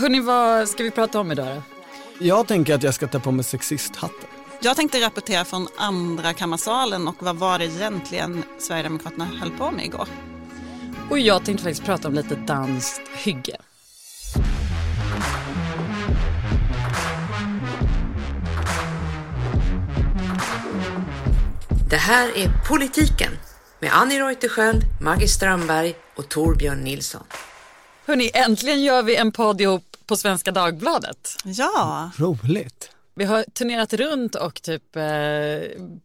[0.00, 1.62] Hörni, vad ska vi prata om idag då?
[2.18, 4.28] Jag tänker att jag ska ta på mig sexisthatten.
[4.60, 9.84] Jag tänkte rapportera från andra kammarsalen och vad var det egentligen Sverigedemokraterna höll på med
[9.84, 10.08] igår?
[11.10, 13.56] Och jag tänkte faktiskt prata om lite danskt hygge.
[21.90, 23.30] Det här är Politiken
[23.80, 27.24] med Annie Reuterskiöld, Maggie Strömberg och Torbjörn Nilsson.
[28.06, 31.36] Hörni, äntligen gör vi en podd ihop på Svenska Dagbladet.
[31.44, 32.90] Ja, Roligt.
[33.14, 35.02] Vi har turnerat runt och typ eh,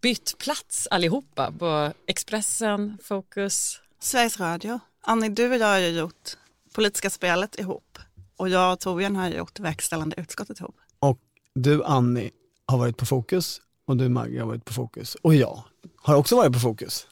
[0.02, 3.80] bytt plats allihopa på Expressen, Fokus.
[4.00, 4.80] Sveriges Radio.
[5.02, 6.38] Annie, du och jag har ju gjort
[6.74, 8.00] Politiska spelet ihop
[8.38, 10.76] och jag och Torbjörn har gjort Verkställande utskottet ihop.
[11.00, 11.20] Och
[11.56, 12.32] du Annie
[12.66, 15.16] har varit på Fokus och du Maggie har varit på Fokus.
[15.16, 15.64] Och jag
[15.96, 17.08] har också varit på Fokus.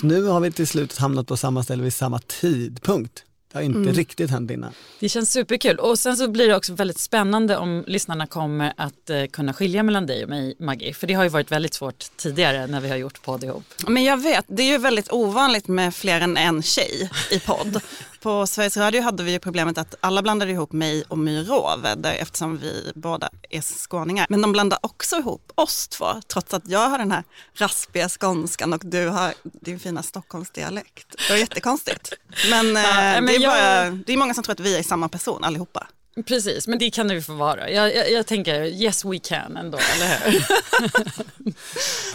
[0.00, 3.24] Så nu har vi till slut hamnat på samma ställe vid samma tidpunkt.
[3.52, 4.72] Det har inte riktigt hänt innan.
[5.00, 9.10] Det känns superkul och sen så blir det också väldigt spännande om lyssnarna kommer att
[9.10, 10.94] eh, kunna skilja mellan dig och mig Maggie.
[10.94, 13.64] För det har ju varit väldigt svårt tidigare när vi har gjort podd ihop.
[13.86, 17.80] Men jag vet, det är ju väldigt ovanligt med fler än en tjej i podd.
[18.22, 22.06] På Sveriges Radio hade vi ju problemet att alla blandade ihop mig och My Råved
[22.06, 24.26] eftersom vi båda är skåningar.
[24.28, 28.72] Men de blandar också ihop oss två trots att jag har den här raspiga skånskan
[28.72, 31.06] och du har din fina Stockholmsdialekt.
[31.28, 32.12] Det var jättekonstigt.
[32.50, 34.82] Men, eh, men det, är jag- bara, det är många som tror att vi är
[34.82, 35.86] samma person allihopa.
[36.26, 37.70] Precis, men det kan det ju få vara.
[37.70, 40.44] Jag, jag, jag tänker yes we can ändå, eller hur?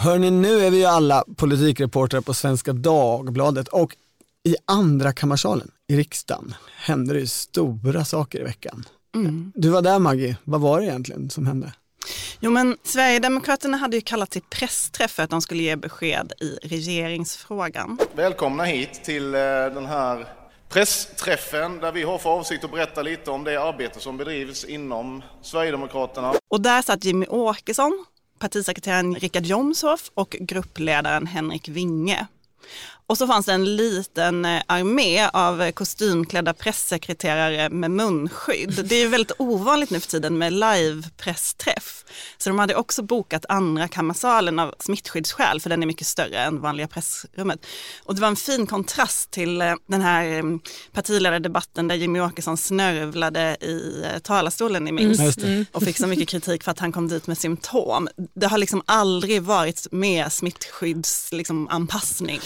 [0.00, 3.96] Hörni, nu är vi ju alla politikreportrar på Svenska Dagbladet och
[4.46, 8.84] i andra kammarsalen i riksdagen händer det ju stora saker i veckan.
[9.54, 11.72] Du var där Maggie, vad var det egentligen som hände?
[12.40, 16.58] Jo men Sverigedemokraterna hade ju kallat till pressträff för att de skulle ge besked i
[16.62, 17.98] regeringsfrågan.
[18.14, 19.40] Välkomna hit till eh,
[19.74, 20.26] den här
[20.68, 25.22] pressträffen där vi har för avsikt att berätta lite om det arbete som bedrivs inom
[25.42, 26.34] Sverigedemokraterna.
[26.48, 28.04] Och där satt Jimmy Åkesson,
[28.38, 32.26] partisekreteraren Richard Jomshof och gruppledaren Henrik Winge.
[33.08, 38.84] Och så fanns det en liten eh, armé av kostymklädda pressekreterare med munskydd.
[38.88, 42.04] Det är väldigt ovanligt nu för tiden med live-pressträff.
[42.38, 46.60] Så de hade också bokat andra kammarsalen av smittskyddsskäl för den är mycket större än
[46.60, 47.66] vanliga pressrummet.
[48.04, 50.42] Och det var en fin kontrast till eh, den här eh,
[50.92, 55.64] partiledardebatten där Jimmy Åkesson snörvlade i eh, talarstolen, ni minns Just det.
[55.72, 58.08] och fick så mycket kritik för att han kom dit med symptom.
[58.34, 61.38] Det har liksom aldrig varit med smittskyddsanpassning.
[61.38, 62.40] Liksom, anpassning.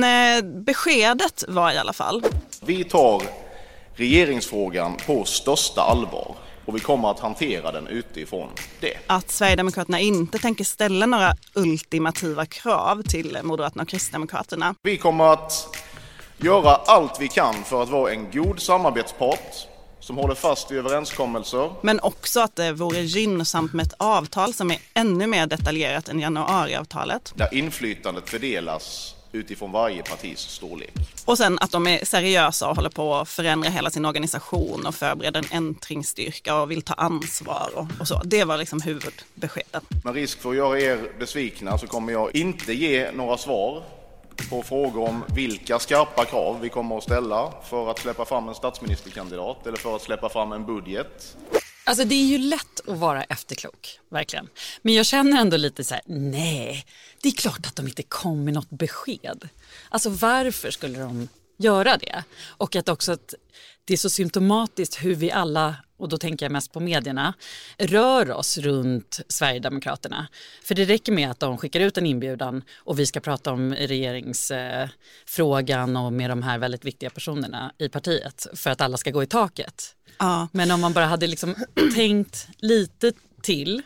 [0.00, 2.22] Men eh, beskedet var i alla fall.
[2.60, 3.22] Vi tar
[3.94, 8.48] regeringsfrågan på största allvar och vi kommer att hantera den utifrån
[8.80, 8.96] det.
[9.06, 14.74] att Sverigedemokraterna inte tänker ställa några ultimativa krav till Moderaterna och Kristdemokraterna.
[14.82, 15.76] Vi kommer att
[16.36, 19.54] göra allt vi kan för att vara en god samarbetspart
[20.00, 24.70] som håller fast vid överenskommelser Men också att det vore gynnsamt med ett avtal som
[24.70, 27.32] är ännu mer detaljerat än januariavtalet.
[27.36, 30.92] där inflytandet fördelas utifrån varje partis storlek.
[31.24, 34.94] Och sen att de är seriösa och håller på att förändra hela sin organisation och
[34.94, 38.22] förbereder en ändringsstyrka och vill ta ansvar och, och så.
[38.24, 39.82] Det var liksom huvudbeskeden.
[40.04, 43.82] Med risk för att göra er besvikna så kommer jag inte ge några svar
[44.50, 48.54] på frågor om vilka skarpa krav vi kommer att ställa för att släppa fram en
[48.54, 51.36] statsministerkandidat eller för att släppa fram en budget.
[51.84, 54.48] Alltså det är ju lätt att vara efterklok, verkligen.
[54.82, 56.86] Men jag känner ändå lite så här, nej,
[57.22, 59.48] det är klart att de inte kom med något besked.
[59.88, 61.28] Alltså varför skulle de
[61.58, 62.24] göra det?
[62.46, 63.34] Och att också att
[63.84, 67.34] det är så symptomatiskt hur vi alla, och då tänker jag mest på medierna,
[67.78, 70.28] rör oss runt Sverigedemokraterna.
[70.62, 73.74] För det räcker med att de skickar ut en inbjudan och vi ska prata om
[73.74, 79.22] regeringsfrågan och med de här väldigt viktiga personerna i partiet för att alla ska gå
[79.22, 79.94] i taket.
[80.18, 80.48] Ja.
[80.52, 81.54] Men om man bara hade liksom
[81.94, 83.82] tänkt lite till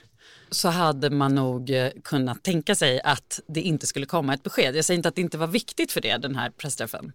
[0.50, 4.76] så hade man nog eh, kunnat tänka sig att det inte skulle komma ett besked.
[4.76, 7.12] Jag säger inte att det inte var viktigt för det, den här pressträffen.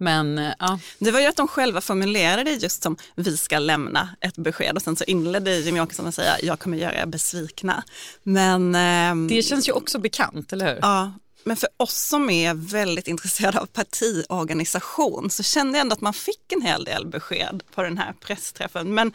[0.00, 4.08] Men eh, ja, Det var ju att de själva formulerade just som vi ska lämna
[4.20, 7.06] ett besked och sen så inledde Jimmie Åkesson med att säga jag kommer göra er
[7.06, 7.84] besvikna.
[8.22, 10.78] Men, ehm, det känns ju också bekant, eller hur?
[10.82, 11.12] ja,
[11.44, 16.14] men för oss som är väldigt intresserade av partiorganisation så kände jag ändå att man
[16.14, 18.94] fick en hel del besked på den här pressträffen.
[18.94, 19.12] Men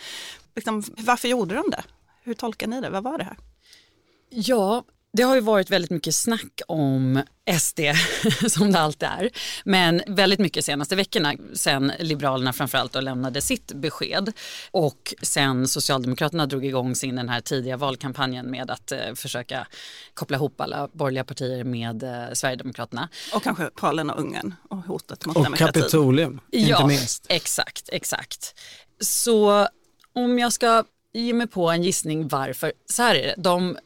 [0.56, 1.84] liksom, varför gjorde de det?
[2.24, 2.90] Hur tolkar ni det?
[2.90, 3.38] Vad var det här?
[4.30, 4.84] Ja,
[5.16, 7.22] det har ju varit väldigt mycket snack om
[7.60, 7.80] SD,
[8.48, 9.30] som det alltid är.
[9.66, 14.32] Men väldigt mycket senaste veckorna, sen Liberalerna framförallt då lämnade sitt besked.
[14.72, 19.68] Och sen Socialdemokraterna drog igång sin den här tidiga valkampanjen med att eh, försöka
[20.14, 23.10] koppla ihop alla borgerliga partier med eh, Sverigedemokraterna.
[23.34, 25.82] Och kanske Polen och Ungern och hotet mot Och demokratin.
[25.82, 27.26] Kapitolium, inte ja, minst.
[27.30, 28.56] exakt, exakt.
[29.00, 29.68] Så
[30.14, 30.84] om jag ska
[31.14, 33.36] ge mig på en gissning varför, så här är det.
[33.38, 33.78] De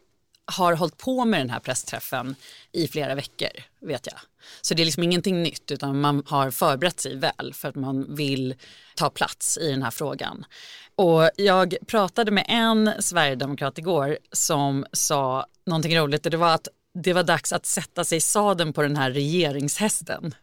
[0.51, 2.35] har hållit på med den här pressträffen
[2.71, 3.49] i flera veckor,
[3.81, 4.19] vet jag.
[4.61, 8.15] Så det är liksom ingenting nytt utan man har förberett sig väl för att man
[8.15, 8.55] vill
[8.95, 10.45] ta plats i den här frågan.
[10.95, 16.67] Och jag pratade med en sverigedemokrat igår som sa någonting roligt och det var att
[16.93, 20.35] det var dags att sätta sig i saden på den här regeringshästen.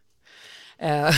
[0.78, 1.10] Eh,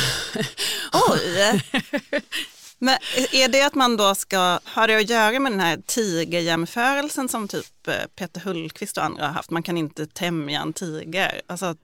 [1.10, 1.62] Oj!
[2.78, 2.98] Men
[3.32, 7.48] är det att man då ska, har det att göra med den här tigerjämförelsen som
[7.48, 9.50] typ eh, Peter Hultqvist och andra har haft?
[9.50, 11.40] Man kan inte tämja en tiger.
[11.46, 11.74] Alltså,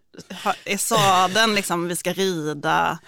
[0.64, 2.98] är sadeln liksom, vi ska rida,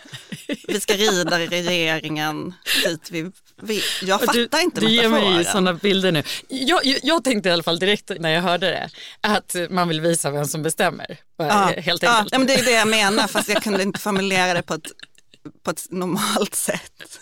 [0.69, 2.55] vi ska rida i regeringen
[2.85, 3.31] dit vi,
[3.63, 6.23] vi Jag fattar inte Du ger mig sådana bilder nu.
[6.49, 8.91] Jag, jag, jag tänkte i alla fall direkt när jag hörde det
[9.21, 11.19] att man vill visa vem som bestämmer.
[11.37, 12.29] Ja, Helt enkelt.
[12.33, 14.93] ja, men det är det jag menar, fast jag kunde inte formulera det på ett,
[15.63, 17.19] på ett normalt sätt.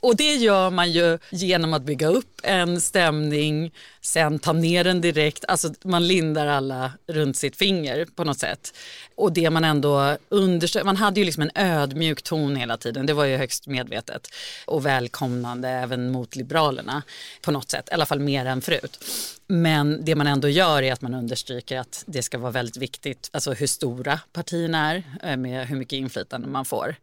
[0.00, 5.00] Och det gör man ju genom att bygga upp en stämning, sen ta ner den
[5.00, 5.44] direkt.
[5.48, 8.74] Alltså man lindar alla runt sitt finger på något sätt.
[9.14, 13.06] Och det man ändå undersöker, man hade ju liksom en ödmjuk ton hela tiden.
[13.06, 14.28] Det var ju högst medvetet
[14.64, 17.02] och välkomnande även mot Liberalerna
[17.42, 17.88] på något sätt.
[17.90, 19.04] I alla fall mer än förut.
[19.50, 23.30] Men det man ändå gör är att man understryker att det ska vara väldigt viktigt,
[23.32, 26.96] alltså hur stora partierna är eh, med hur mycket inflytande man får.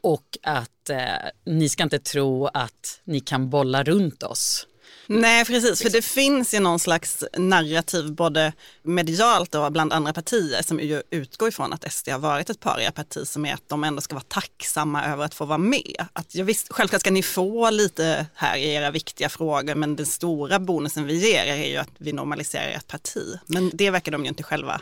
[0.00, 0.98] Och att eh,
[1.44, 4.66] ni ska inte tro att ni kan bolla runt oss.
[5.12, 5.82] Nej, precis.
[5.82, 8.52] För det finns ju någon slags narrativ både
[8.82, 13.26] medialt och bland andra partier som ju utgår ifrån att SD har varit ett parti
[13.26, 16.06] som är att de ändå ska vara tacksamma över att få vara med.
[16.12, 20.06] Att, ja, visst, självklart ska ni få lite här i era viktiga frågor men den
[20.06, 23.38] stora bonusen vi ger er är ju att vi normaliserar ert parti.
[23.46, 24.80] Men det verkar de ju inte själva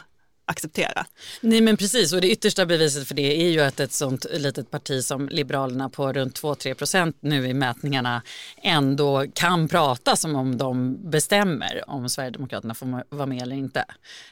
[0.49, 1.07] acceptera.
[1.41, 4.71] Nej men precis och det yttersta beviset för det är ju att ett sånt litet
[4.71, 8.23] parti som Liberalerna på runt 2-3 procent nu i mätningarna
[8.63, 13.85] ändå kan prata som om de bestämmer om Sverigedemokraterna får vara med eller inte.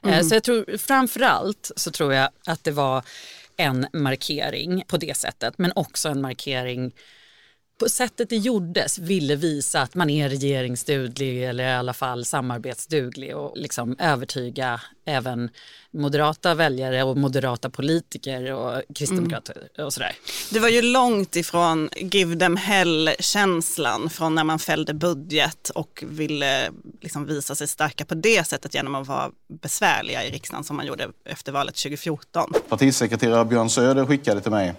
[0.06, 3.04] Eh, Så jag tror framförallt så tror jag att det var
[3.56, 6.92] en markering på det sättet men också en markering
[7.78, 13.36] på sättet det gjordes ville visa att man är regeringsduglig eller i alla fall samarbetsduglig
[13.36, 15.50] och liksom övertyga även
[15.90, 20.12] moderata väljare och moderata politiker och kristdemokrater och sådär.
[20.50, 26.70] Det var ju långt ifrån give them hell-känslan från när man fällde budget och ville
[27.00, 29.30] liksom visa sig starka på det sättet genom att vara
[29.62, 32.52] besvärliga i riksdagen som man gjorde efter valet 2014.
[32.68, 34.74] Partisekreterare Björn Söder skickade till mig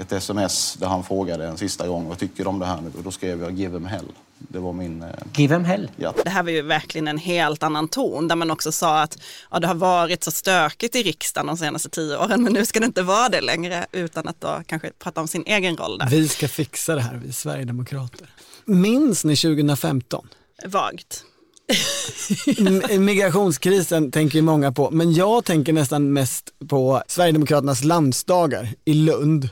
[0.00, 2.90] ett sms där han frågade en sista gång vad tycker du om det här nu?
[2.98, 4.06] Och då skrev jag give them hell.
[4.38, 5.02] Det var min...
[5.02, 5.90] eh, Give them hell.
[5.96, 6.14] Ja.
[6.24, 9.18] Det här var ju verkligen en helt annan ton där man också sa att
[9.50, 12.80] ja, det har varit så stökigt i riksdagen de senaste tio åren men nu ska
[12.80, 16.06] det inte vara det längre utan att då kanske prata om sin egen roll där.
[16.06, 18.30] Vi ska fixa det här, vi Sverigedemokrater.
[18.64, 20.28] Minns ni 2015?
[20.66, 21.24] Vagt.
[22.98, 29.48] Migrationskrisen tänker ju många på, men jag tänker nästan mest på Sverigedemokraternas landsdagar i Lund.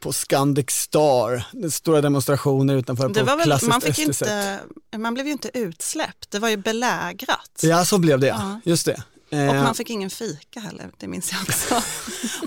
[0.00, 4.60] På Scandic Star, stora demonstrationer utanför Det på väl, klassiskt man, fick inte,
[4.96, 7.60] man blev ju inte utsläppt, det var ju belägrat.
[7.62, 8.36] Ja, så blev det ja.
[8.38, 8.60] Ja.
[8.64, 9.02] Just det.
[9.32, 11.74] Och Eh, man fick ingen fika heller, det minns jag också.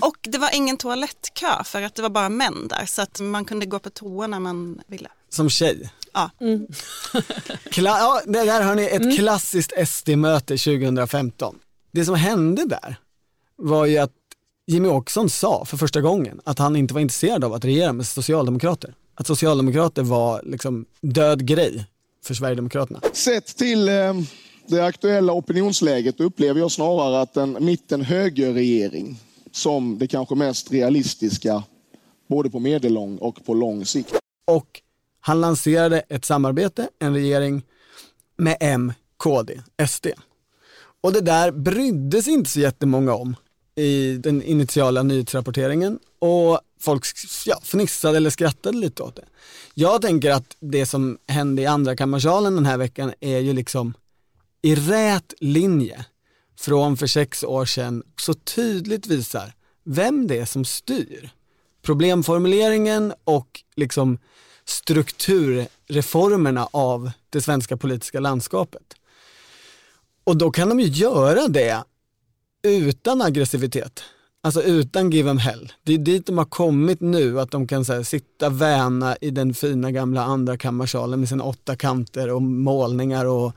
[0.06, 3.44] och det var ingen toalettkö för att det var bara män där så att man
[3.44, 5.08] kunde gå på toa när man ville.
[5.30, 5.90] Som tjej.
[6.16, 6.30] Ja.
[7.70, 9.16] Kla- ja, det där har ni ett Mm.
[9.16, 11.58] klassiskt SD-möte 2015.
[11.92, 12.96] Det som hände där
[13.56, 14.12] var ju att
[14.66, 18.06] Jimmy Åkesson sa för första gången att han inte var intresserad av att regera med
[18.06, 18.94] socialdemokrater.
[19.14, 21.84] Att socialdemokrater var liksom död grej
[22.24, 23.00] för Sverigedemokraterna.
[23.12, 24.14] Sett till eh,
[24.66, 29.16] det aktuella opinionsläget upplever jag snarare att en mitten-högerregering
[29.52, 31.62] som det kanske mest realistiska
[32.28, 34.12] både på medellång och på lång sikt.
[34.50, 34.80] Och
[35.26, 37.62] han lanserade ett samarbete, en regering
[38.36, 40.06] med M, KD, SD.
[41.00, 43.36] Och det där brydde sig inte så jättemånga om
[43.74, 47.04] i den initiala nyhetsrapporteringen och folk
[47.46, 49.24] ja, fnissade eller skrattade lite åt det.
[49.74, 53.94] Jag tänker att det som hände i andra kammarsalen den här veckan är ju liksom
[54.62, 56.04] i rät linje
[56.58, 59.52] från för sex år sedan så tydligt visar
[59.84, 61.30] vem det är som styr.
[61.82, 64.18] Problemformuleringen och liksom
[64.68, 68.82] strukturreformerna av det svenska politiska landskapet.
[70.24, 71.84] Och då kan de ju göra det
[72.62, 74.02] utan aggressivitet.
[74.42, 75.72] Alltså utan give them hell.
[75.82, 79.30] Det är dit de har kommit nu, att de kan så här, sitta väna i
[79.30, 83.52] den fina gamla andra kammarsalen med sina åtta kanter och målningar och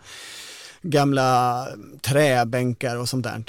[0.81, 1.67] gamla
[2.01, 3.43] träbänkar och sånt där.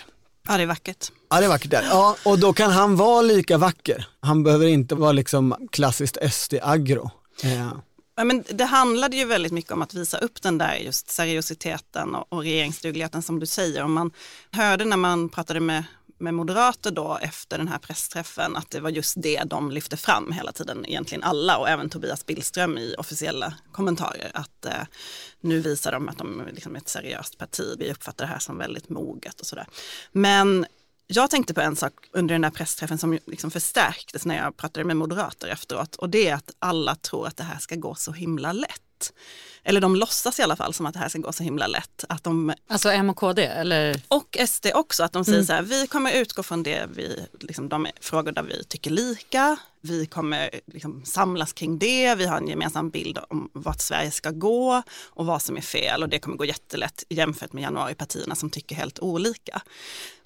[0.48, 1.12] ja, det är vackert.
[1.30, 1.82] Ja det är vackert där.
[1.90, 4.06] Ja, och då kan han vara lika vacker.
[4.20, 7.10] Han behöver inte vara liksom klassiskt SD-aggro.
[7.42, 7.82] Ja.
[8.24, 12.32] Men det handlade ju väldigt mycket om att visa upp den där just seriositeten och,
[12.32, 13.82] och regeringsdugligheten som du säger.
[13.82, 14.10] Och man
[14.50, 15.84] hörde när man pratade med,
[16.18, 20.32] med moderater då efter den här pressträffen att det var just det de lyfte fram
[20.32, 24.30] hela tiden, egentligen alla och även Tobias Billström i officiella kommentarer.
[24.34, 24.82] Att eh,
[25.40, 28.58] nu visar de att de liksom är ett seriöst parti, vi uppfattar det här som
[28.58, 29.66] väldigt moget och sådär.
[30.12, 30.66] Men
[31.12, 34.84] jag tänkte på en sak under den där pressträffen som liksom förstärktes när jag pratade
[34.84, 38.12] med moderater efteråt och det är att alla tror att det här ska gå så
[38.12, 39.12] himla lätt.
[39.62, 42.04] Eller de låtsas i alla fall som att det här ska gå så himla lätt.
[42.08, 44.02] Att de, Alltså M och KD eller?
[44.08, 47.68] och SD också, att de säger så här, vi kommer utgå från det vi, liksom,
[47.68, 52.48] de frågor där vi tycker lika, vi kommer liksom, samlas kring det, vi har en
[52.48, 56.36] gemensam bild om vart Sverige ska gå och vad som är fel och det kommer
[56.36, 59.62] gå jättelätt jämfört med januaripartierna som tycker helt olika.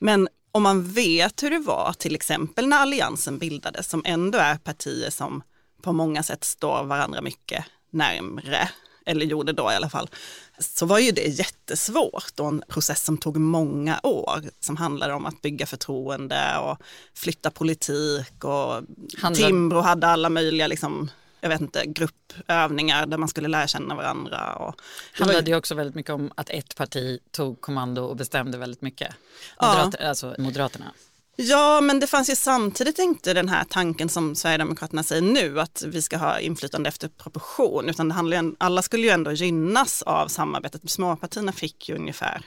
[0.01, 4.57] Men om man vet hur det var till exempel när Alliansen bildades som ändå är
[4.57, 5.43] partier som
[5.83, 8.69] på många sätt står varandra mycket närmre,
[9.07, 10.11] eller gjorde då i alla fall,
[10.59, 15.27] så var ju det jättesvårt och en process som tog många år som handlade om
[15.27, 16.79] att bygga förtroende och
[17.15, 18.83] flytta politik och
[19.19, 21.11] Handlar- Timbro hade alla möjliga liksom,
[21.45, 24.55] jag vet inte, gruppövningar där man skulle lära känna varandra.
[24.57, 24.75] Och
[25.19, 28.83] Det handlade ju också väldigt mycket om att ett parti tog kommando och bestämde väldigt
[28.83, 29.15] mycket.
[29.59, 29.69] Ja.
[29.69, 30.93] Moderater, Alltså Moderaterna.
[31.37, 35.85] Ja, men det fanns ju samtidigt inte den här tanken som Sverigedemokraterna säger nu, att
[35.87, 40.03] vi ska ha inflytande efter proportion, utan det handlar ju, alla skulle ju ändå gynnas
[40.03, 40.91] av samarbetet.
[40.91, 42.43] Småpartierna fick ju ungefär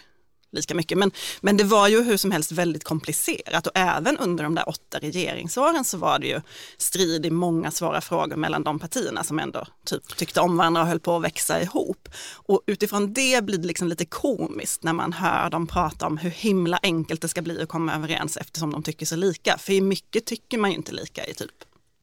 [0.57, 1.11] lika mycket, men,
[1.41, 4.97] men det var ju hur som helst väldigt komplicerat och även under de där åtta
[4.99, 6.41] regeringsåren så var det ju
[6.77, 10.87] strid i många svåra frågor mellan de partierna som ändå typ tyckte om varandra och
[10.87, 12.09] höll på att växa ihop.
[12.33, 16.29] Och utifrån det blir det liksom lite komiskt när man hör dem prata om hur
[16.29, 19.57] himla enkelt det ska bli att komma överens eftersom de tycker så lika.
[19.57, 21.51] För i mycket tycker man ju inte lika i typ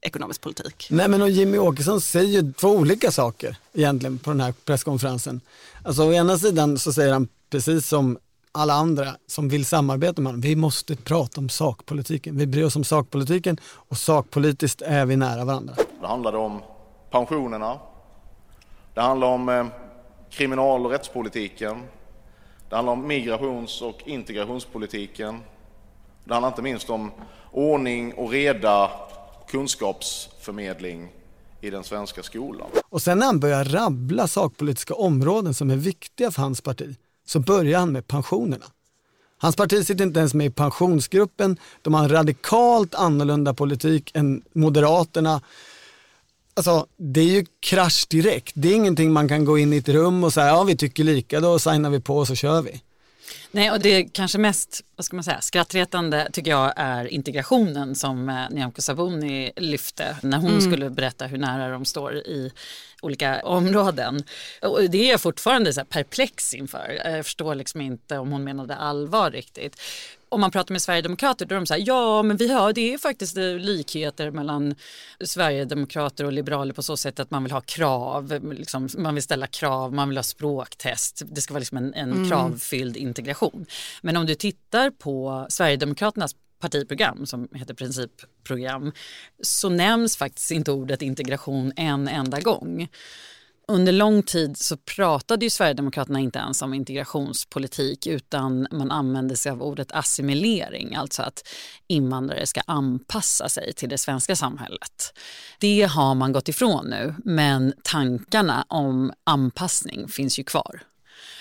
[0.04, 0.88] ekonomisk politik.
[0.90, 5.40] Nej men och Jimmy Åkesson säger ju två olika saker egentligen på den här presskonferensen.
[5.82, 8.18] Alltså å ena sidan så säger han precis som
[8.54, 12.38] alla andra som vill samarbeta med honom, vi måste prata om sakpolitiken.
[12.38, 15.74] Vi bryr oss om sakpolitiken och sakpolitiskt är vi nära varandra.
[16.00, 16.60] Det handlade om
[17.10, 17.78] pensionerna.
[18.94, 19.66] Det handlar om eh,
[20.30, 21.82] kriminal och rättspolitiken.
[22.68, 25.40] Det handlar om migrations och integrationspolitiken.
[26.24, 27.10] Det handlar inte minst om
[27.52, 28.90] ordning och reda
[29.48, 31.12] kunskapsförmedling
[31.60, 32.68] i den svenska skolan.
[32.88, 36.96] Och sen när han börjar rabbla sakpolitiska områden som är viktiga för hans parti
[37.26, 38.66] så börjar han med pensionerna.
[39.38, 41.56] Hans parti sitter inte ens med i pensionsgruppen.
[41.82, 45.40] De har en radikalt annorlunda politik än Moderaterna.
[46.54, 48.52] Alltså, det är ju krasch direkt.
[48.54, 51.04] Det är ingenting man kan gå in i ett rum och säga ja vi tycker
[51.04, 52.82] lika, då signar vi på och så kör vi.
[53.54, 58.28] Nej, och det kanske mest vad ska man säga, skrattretande tycker jag är integrationen som
[58.28, 62.52] eh, Nyamko Sabuni lyfte när hon skulle berätta hur nära de står i
[63.02, 64.22] olika områden.
[64.62, 67.00] Och det är jag fortfarande så perplex inför.
[67.04, 69.80] Jag förstår liksom inte om hon menade allvar riktigt.
[70.34, 72.94] Om man pratar med Sverigedemokrater då är de så här, ja men vi har, det
[72.94, 74.74] är faktiskt eh, likheter mellan
[75.24, 79.46] Sverigedemokrater och liberaler på så sätt att man vill ha krav, liksom, man vill ställa
[79.46, 83.66] krav, man vill ha språktest, det ska vara liksom en, en kravfylld integration.
[84.02, 88.92] Men om du tittar på Sverigedemokraternas partiprogram som heter principprogram
[89.42, 92.88] så nämns faktiskt inte ordet integration en enda gång.
[93.68, 99.52] Under lång tid så pratade ju Sverigedemokraterna inte ens om integrationspolitik utan man använde sig
[99.52, 101.48] av ordet assimilering, alltså att
[101.86, 105.18] invandrare ska anpassa sig till det svenska samhället.
[105.60, 110.82] Det har man gått ifrån nu, men tankarna om anpassning finns ju kvar.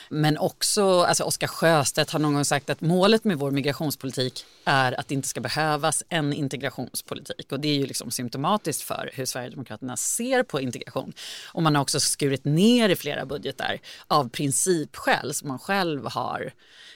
[0.10, 5.00] Men också, alltså Oskar Sjöstedt har någon gång sagt att målet med vår migrationspolitik är
[5.00, 7.52] att det inte ska behövas en integrationspolitik.
[7.52, 11.14] Och det är ju liksom symptomatiskt för hur Sverigedemokraterna ser på integration.
[11.54, 16.54] Och man har också skurit ner i flera budgetar av principskäl som man själv har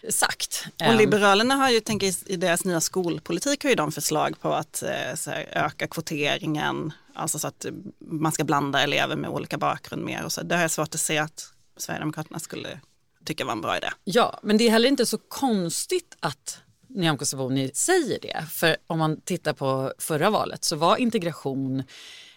[0.09, 0.67] sagt.
[0.79, 4.53] Och Ehm, Liberalerna har ju, tänker i deras nya skolpolitik har ju de förslag på
[4.53, 4.89] att eh,
[5.31, 10.25] här, öka kvoteringen, alltså så att eh, man ska blanda elever med olika bakgrund mer
[10.25, 10.43] och så.
[10.43, 12.79] Det har jag svårt att se att Sverigedemokraterna skulle
[13.27, 13.87] tycka var en bra idé.
[14.03, 18.45] Ja, men det är heller inte så konstigt att Nyamko Sabuni säger det.
[18.51, 21.83] För om man tittar på förra valet så var integration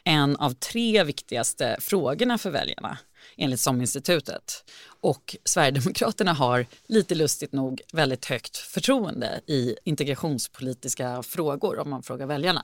[0.05, 2.99] en av tre viktigaste frågorna för väljarna
[3.37, 4.65] enligt SOM-institutet.
[5.01, 12.27] Och Sverigedemokraterna har lite lustigt nog väldigt högt förtroende i integrationspolitiska frågor om man frågar
[12.27, 12.63] väljarna.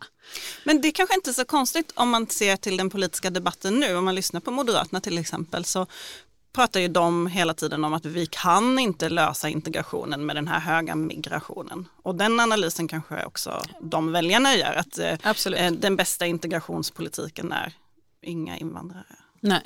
[0.65, 3.81] Men det är kanske inte är så konstigt om man ser till den politiska debatten
[3.81, 3.97] nu.
[3.97, 5.87] Om man lyssnar på Moderaterna till exempel så
[6.57, 10.61] pratar ju de hela tiden om att vi kan inte lösa integrationen med den här
[10.61, 11.89] höga migrationen.
[12.03, 15.61] Och den analysen kanske också de väljarna gör, att eh, Absolut.
[15.61, 17.73] eh, den bästa integrationspolitiken är
[18.23, 19.05] inga invandrare.
[19.41, 19.63] Nej.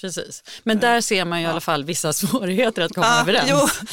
[0.00, 0.42] precis.
[0.64, 3.50] Men där ser man ju i alla fall vissa svårigheter att komma Ja, överens.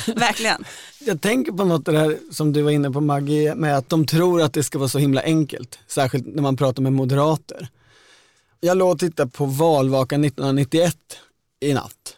[0.08, 0.64] jo, verkligen.
[1.00, 4.06] Jag tänker på något det där som du var inne på Maggie, med att de
[4.06, 5.80] tror att det ska vara så himla enkelt.
[5.88, 7.68] Särskilt när man pratar med moderater.
[8.60, 10.96] Jag låg och tittade på valvakan 1991
[11.60, 12.18] i natt.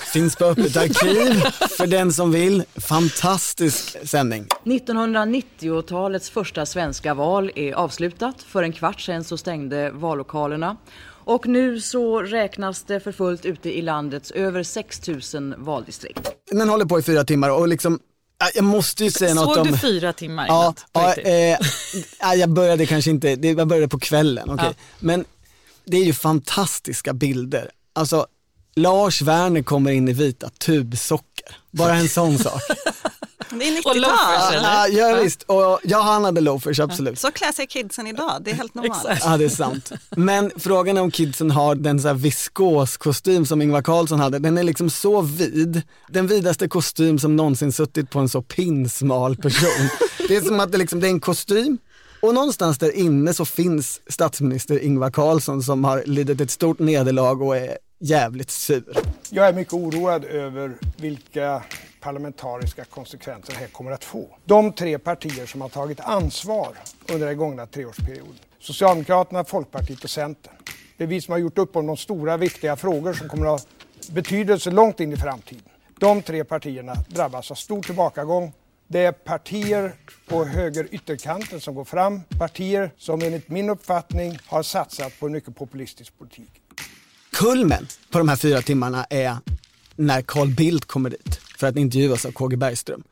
[0.00, 1.40] Finns på Öppet arkiv
[1.76, 2.64] för den som vill.
[2.76, 4.46] Fantastisk sändning.
[4.64, 8.42] 1990-talets första svenska val är avslutat.
[8.42, 10.76] För en kvart sedan så stängde vallokalerna.
[11.24, 16.30] Och nu så räknas det för fullt ute i landets över 6 000 valdistrikt.
[16.50, 17.98] Den håller på i fyra timmar och liksom,
[18.54, 19.72] jag måste ju säga något Såg om...
[19.72, 20.86] du fyra timmar i Ja, natt?
[20.92, 21.58] Ja eh,
[22.20, 24.50] ja, jag började kanske inte, det, jag började på kvällen.
[24.50, 24.66] okej.
[24.68, 24.74] Ja.
[25.00, 25.24] Men
[25.84, 27.70] det är ju fantastiska bilder.
[27.92, 28.26] Alltså,
[28.76, 31.56] Lars Werner kommer in i vita tubsocker.
[31.70, 32.62] Bara en sån sak.
[33.50, 34.54] Det är Och loafers, 90-tal.
[34.54, 34.68] eller?
[34.68, 37.18] Ja, ja visst, och ja, han hade loafers, absolut.
[37.18, 39.20] Så klär sig kidsen idag, det är helt normalt.
[39.20, 39.92] Ja det är sant.
[40.16, 44.38] Men frågan är om kidsen har den så här viskoskostym som Ingvar Carlsson hade.
[44.38, 45.82] Den är liksom så vid.
[46.08, 49.88] Den vidaste kostym som någonsin suttit på en så pinsmal person.
[50.28, 51.78] Det är som att det, liksom, det är en kostym
[52.22, 57.42] och någonstans där inne så finns statsminister Ingvar Carlsson som har lidit ett stort nederlag
[57.42, 58.96] och är jävligt sur.
[59.30, 61.62] Jag är mycket oroad över vilka
[62.00, 64.36] parlamentariska konsekvenser det här kommer att få.
[64.44, 66.76] De tre partier som har tagit ansvar
[67.12, 70.54] under den gångna treårsperioden, Socialdemokraterna, Folkpartiet och Centern.
[70.96, 73.60] Det är vi som har gjort upp om de stora viktiga frågor som kommer att
[73.60, 73.68] ha
[74.14, 75.62] betydelse långt in i framtiden.
[75.98, 78.52] De tre partierna drabbas av stor tillbakagång.
[78.86, 79.94] Det är partier
[80.28, 82.20] på höger ytterkanten som går fram.
[82.38, 86.50] Partier som enligt min uppfattning har satsat på en mycket populistisk politik.
[87.40, 89.36] Kulmen på de här fyra timmarna är
[89.96, 93.02] när Carl Bildt kommer dit för att intervjuas av KG Bergström.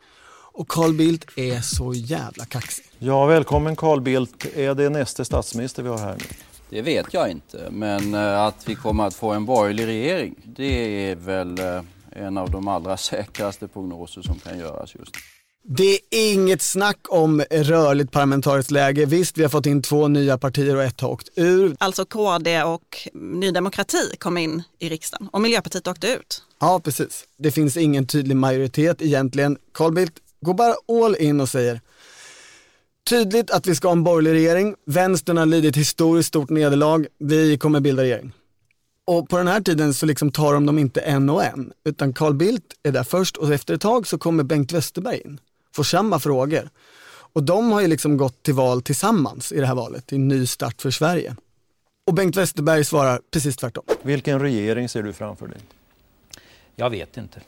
[0.52, 2.84] Och Carl Bildt är så jävla kaxig.
[2.98, 4.46] Ja, välkommen Carl Bildt.
[4.56, 6.24] Är det nästa statsminister vi har här nu?
[6.70, 11.10] Det vet jag inte, men eh, att vi kommer att få en borgerlig regering, det
[11.10, 15.37] är väl eh, en av de allra säkraste prognoser som kan göras just nu.
[15.70, 19.06] Det är inget snack om rörligt parlamentariskt läge.
[19.06, 21.76] Visst, vi har fått in två nya partier och ett har åkt ur.
[21.78, 26.42] Alltså KD och Ny Demokrati kom in i riksdagen och Miljöpartiet åkte ut.
[26.60, 27.24] Ja, precis.
[27.38, 29.58] Det finns ingen tydlig majoritet egentligen.
[29.74, 31.80] Carl Bildt går bara all in och säger
[33.08, 34.74] tydligt att vi ska ha en borgerlig regering.
[34.86, 37.06] Vänstern har lidit historiskt stort nederlag.
[37.18, 38.32] Vi kommer bilda regering.
[39.06, 42.12] Och på den här tiden så liksom tar de dem inte en och en, utan
[42.12, 45.40] Carl Bildt är där först och efter ett tag så kommer Bengt Westerberg in,
[45.74, 46.70] får samma frågor.
[47.32, 50.28] Och de har ju liksom gått till val tillsammans i det här valet, i en
[50.28, 51.36] ny start för Sverige.
[52.06, 53.84] Och Bengt Westerberg svarar precis tvärtom.
[54.02, 55.58] Vilken regering ser du framför dig?
[56.76, 57.40] Jag vet inte.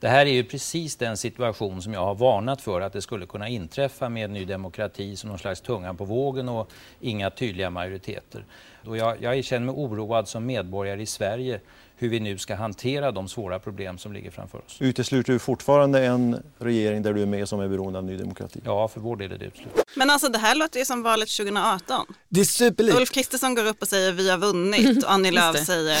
[0.00, 3.26] Det här är ju precis den situation som jag har varnat för att det skulle
[3.26, 8.44] kunna inträffa med Ny Demokrati som någon slags tungan på vågen och inga tydliga majoriteter.
[8.86, 11.60] Och jag, jag känner mig oroad som medborgare i Sverige
[12.00, 14.76] hur vi nu ska hantera de svåra problem som ligger framför oss.
[14.80, 18.60] Utesluter du fortfarande en regering där du är med som är beroende av Ny Demokrati?
[18.64, 19.84] Ja, för vår del är det uteslutet.
[19.96, 22.06] Men alltså det här låter ju som valet 2018.
[22.28, 22.98] Det är superlikt.
[22.98, 25.98] Ulf Kristersson går upp och säger vi har vunnit och Annie Lööf säger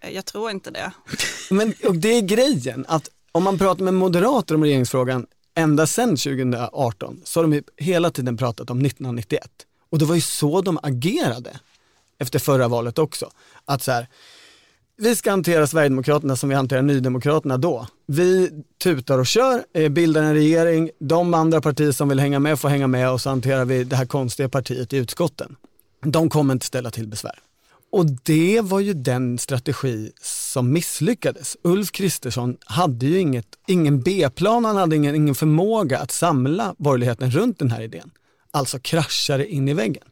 [0.00, 0.92] "Eh, jag tror inte det.
[1.50, 6.16] Men och det är grejen, att om man pratar med moderater om regeringsfrågan ända sedan
[6.16, 9.50] 2018 så har de ju hela tiden pratat om 1991.
[9.90, 11.56] Och det var ju så de agerade
[12.18, 13.30] efter förra valet också.
[13.64, 14.06] Att så här,
[14.98, 17.86] vi ska hantera Sverigedemokraterna som vi hanterar Nydemokraterna då.
[18.06, 18.50] Vi
[18.82, 22.68] tutar och kör, eh, bildar en regering, de andra partier som vill hänga med får
[22.68, 25.56] hänga med och så hanterar vi det här konstiga partiet i utskotten.
[26.02, 27.38] De kommer inte ställa till besvär.
[27.92, 31.56] Och det var ju den strategi som misslyckades.
[31.62, 37.30] Ulf Kristersson hade ju inget, ingen B-plan, han hade ingen, ingen förmåga att samla borgerligheten
[37.30, 38.10] runt den här idén.
[38.50, 40.04] Alltså kraschade in i väggen.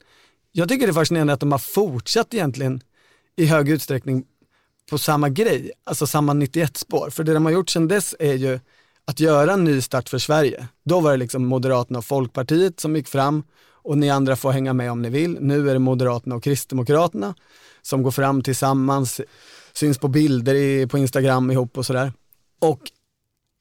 [0.52, 2.80] Jag tycker det är fascinerande att de har fortsatt egentligen
[3.36, 4.24] i hög utsträckning
[4.90, 7.10] på samma grej, alltså samma 91-spår.
[7.10, 8.60] För det de har gjort sedan dess är ju
[9.04, 10.68] att göra en ny start för Sverige.
[10.84, 14.72] Då var det liksom Moderaterna och Folkpartiet som gick fram och ni andra får hänga
[14.72, 15.38] med om ni vill.
[15.40, 17.34] Nu är det Moderaterna och Kristdemokraterna
[17.82, 19.20] som går fram tillsammans,
[19.72, 22.12] syns på bilder i, på Instagram ihop och sådär.
[22.60, 22.80] Och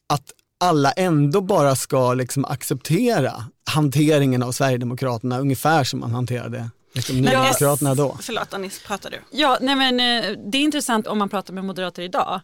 [0.10, 3.34] att alla ändå bara ska liksom acceptera
[3.70, 8.18] hanteringen av Sverigedemokraterna ungefär som man hanterade liksom, Nydemokraterna då.
[8.22, 9.20] Förlåt Anis, pratar du?
[9.32, 12.42] Ja, nej men, eh, det är intressant om man pratar med moderater idag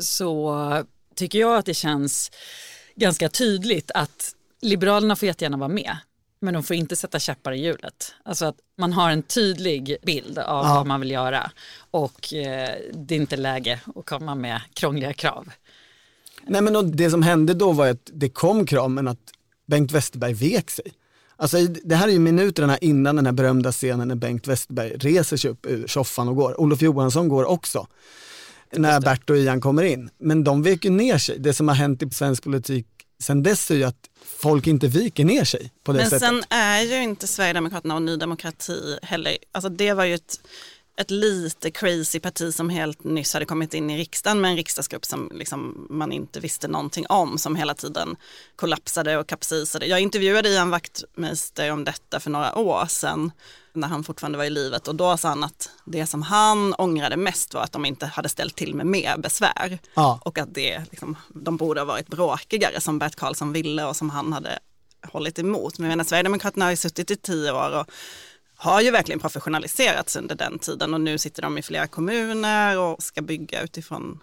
[0.00, 0.84] så
[1.16, 2.30] tycker jag att det känns
[2.96, 5.96] ganska tydligt att Liberalerna får jättegärna vara med
[6.40, 8.14] men de får inte sätta käppar i hjulet.
[8.24, 10.74] Alltså att man har en tydlig bild av Ja.
[10.74, 11.50] vad man vill göra
[11.90, 15.48] och eh, det är inte läge att komma med krångliga krav.
[16.46, 19.32] Nej men det som hände då var att det kom krav men att
[19.66, 20.92] Bengt Westerberg vek sig.
[21.42, 25.36] Alltså, det här är ju minuterna innan den här berömda scenen när Bengt Westerberg reser
[25.36, 26.60] sig upp ur soffan och går.
[26.60, 27.86] Olof Johansson går också
[28.72, 30.10] när Bert och Ian kommer in.
[30.18, 31.38] Men de vek ju ner sig.
[31.38, 32.86] Det som har hänt i svensk politik
[33.22, 36.28] sen dess är ju att folk inte viker ner sig på det Men sättet.
[36.28, 40.40] sen är ju inte Sverigedemokraterna och Ny Demokrati heller, alltså det var ju ett,
[40.96, 45.04] ett lite crazy parti som helt nyss hade kommit in i riksdagen med en riksdagsgrupp
[45.04, 48.16] som liksom man inte visste någonting om, som hela tiden
[48.56, 49.86] kollapsade och kapsejsade.
[49.86, 53.32] Jag intervjuade Ian Wachtmeister om detta för några år sedan
[53.74, 57.16] när han fortfarande var i livet och då sa han att det som han ångrade
[57.16, 60.20] mest var att de inte hade ställt till med mer besvär Ja.
[60.24, 64.10] och att det, liksom, de borde ha varit bråkigare som Bert Karlsson ville och som
[64.10, 64.58] han hade
[65.12, 65.78] hållit emot.
[65.78, 67.86] Men jag menar, Sverigedemokraterna har ju suttit i tio år och
[68.62, 73.02] har ju verkligen professionaliserats under den tiden och nu sitter de i flera kommuner och
[73.02, 74.22] ska bygga utifrån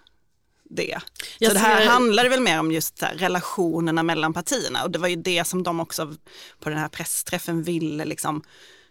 [0.69, 0.99] det.
[1.39, 4.91] Jag så det här ser- handlar väl mer om just här, relationerna mellan partierna och
[4.91, 6.15] det var ju det som de också
[6.59, 8.43] på den här pressträffen ville liksom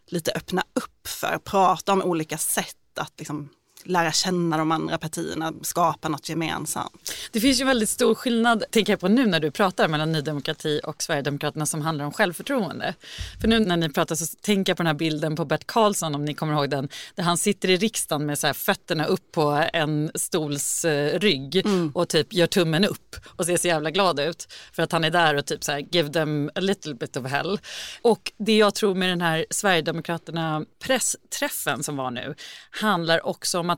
[0.06, 3.48] lite öppna upp för, prata om olika sätt att liksom
[3.88, 7.12] lära känna de andra partierna, skapa något gemensamt.
[7.32, 10.20] Det finns ju väldigt stor skillnad, tänker jag på nu när du pratar, mellan Ny
[10.20, 12.94] Demokrati och Sverigedemokraterna som handlar om självförtroende.
[13.40, 16.14] För nu när ni pratar så tänker jag på den här bilden på Bert Karlsson,
[16.14, 19.64] om ni kommer ihåg den, där han sitter i riksdagen med så fötterna upp på
[19.72, 24.48] en stols eh, rygg och typ gör tummen upp och ser så jävla glad ut
[24.72, 27.26] för att han är där och typ så här give them a little bit of
[27.26, 27.58] hell.
[28.02, 32.34] Och det jag tror med den här Sverigedemokraterna pressträffen som var nu
[32.70, 33.77] handlar också om att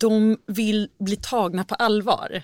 [0.00, 2.42] de vill bli tagna på allvar.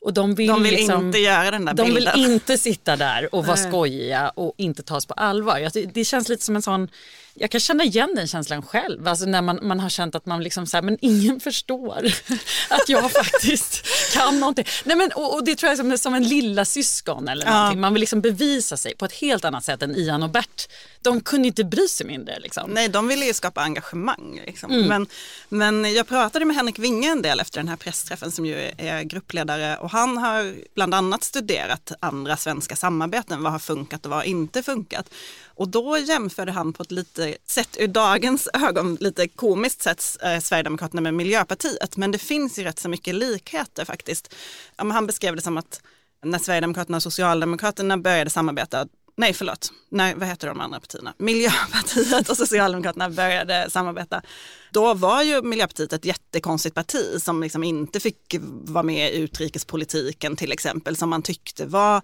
[0.00, 2.18] Och de vill, De vill liksom, inte göra den där De vill bilden.
[2.32, 3.68] inte sitta där och vara Nej.
[3.68, 5.92] skojiga och inte tas på allvar.
[5.94, 6.88] Det känns lite som en sån,
[7.34, 9.08] jag kan känna igen den känslan själv.
[9.08, 12.06] Alltså när man, man har känt att man liksom så här, men ingen förstår
[12.70, 14.64] att jag faktiskt kan någonting.
[14.84, 17.54] Nej, men, och, och det tror jag som, som en lilla syskon eller Ja.
[17.58, 17.80] någonting.
[17.80, 20.68] Man vill liksom bevisa sig på ett helt annat sätt än Ian och Bert.
[21.00, 22.38] De kunde inte bry sig mindre.
[22.40, 22.70] Liksom.
[22.70, 24.40] Nej, de ville ju skapa engagemang.
[24.46, 24.72] Liksom.
[24.72, 24.86] Mm.
[24.88, 25.06] Men,
[25.48, 29.02] men jag pratade med Henrik Winge en del efter den här pressträffen som ju är
[29.02, 33.42] gruppledare och han har bland annat studerat andra svenska samarbeten.
[33.42, 35.06] Vad har funkat och vad har inte funkat?
[35.54, 40.40] Och då jämförde han på ett lite, sett ur dagens ögon, lite komiskt sett, eh,
[40.40, 41.96] Sverigedemokraterna med Miljöpartiet.
[41.96, 44.34] Men det finns ju rätt så mycket likheter faktiskt.
[44.76, 45.80] Ja, men han beskrev det som att
[46.24, 49.72] när Sverigedemokraterna och Socialdemokraterna började samarbeta Nej, förlåt.
[49.88, 51.14] Nej, vad heter de andra partierna?
[51.18, 54.22] Miljöpartiet och Socialdemokraterna började samarbeta.
[54.70, 60.36] Då var ju Miljöpartiet ett jättekonstigt parti som liksom inte fick vara med i utrikespolitiken
[60.36, 62.02] till exempel, som man tyckte var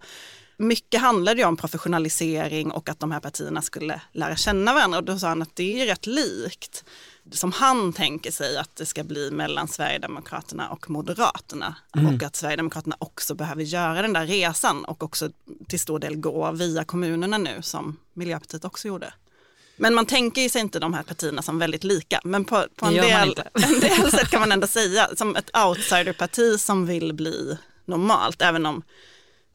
[0.59, 5.05] mycket handlade ju om professionalisering och att de här partierna skulle lära känna varandra och
[5.05, 6.85] då sa han att det är rätt likt
[7.33, 12.15] som han tänker sig att det ska bli mellan Sverigedemokraterna och Moderaterna Mm.
[12.15, 15.31] och att Sverigedemokraterna också behöver göra den där resan och också
[15.69, 19.13] till stor del gå via kommunerna nu som Miljöpartiet också gjorde.
[19.77, 22.21] Men man tänker ju sig inte de här partierna som väldigt lika.
[22.25, 26.61] Men på, på en, del, en del sätt kan man ändå säga som ett outsiderparti
[26.61, 28.43] som vill bli normalt.
[28.43, 28.83] Även om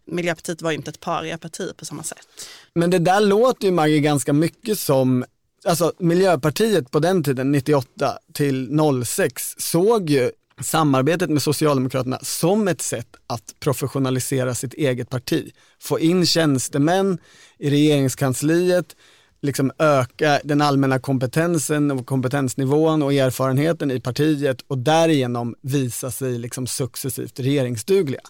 [0.05, 2.27] Miljöpartiet var ju inte ett pariaparti på samma sätt.
[2.73, 5.25] Men det där låter ju Maggie ganska mycket som,
[5.65, 12.81] alltså Miljöpartiet på den tiden, 98 till 06, såg ju samarbetet med Socialdemokraterna som ett
[12.81, 15.51] sätt att professionalisera sitt eget parti.
[15.81, 17.17] Få in tjänstemän
[17.59, 18.95] i regeringskansliet,
[19.41, 26.37] liksom öka den allmänna kompetensen och kompetensnivån och erfarenheten i partiet och därigenom visa sig
[26.37, 28.21] liksom successivt regeringsdugliga.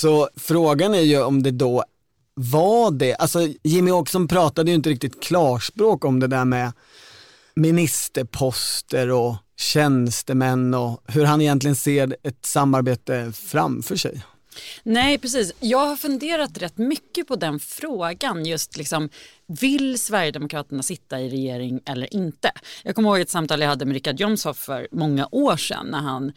[0.00, 1.84] Så frågan är ju om det då
[2.34, 6.72] var det, alltså Jimmy Åkesson pratade ju inte riktigt klarspråk om det där med
[7.54, 14.22] ministerposter och tjänstemän och hur han egentligen ser ett samarbete framför sig.
[14.82, 15.52] Nej, precis.
[15.60, 18.46] Jag har funderat rätt mycket på den frågan.
[18.46, 19.08] Just liksom,
[19.46, 22.52] vill Sverigedemokraterna sitta i regering eller inte?
[22.82, 26.00] Jag kommer ihåg ett samtal jag hade med Richard Jomshoff för många år sedan när
[26.00, 26.32] han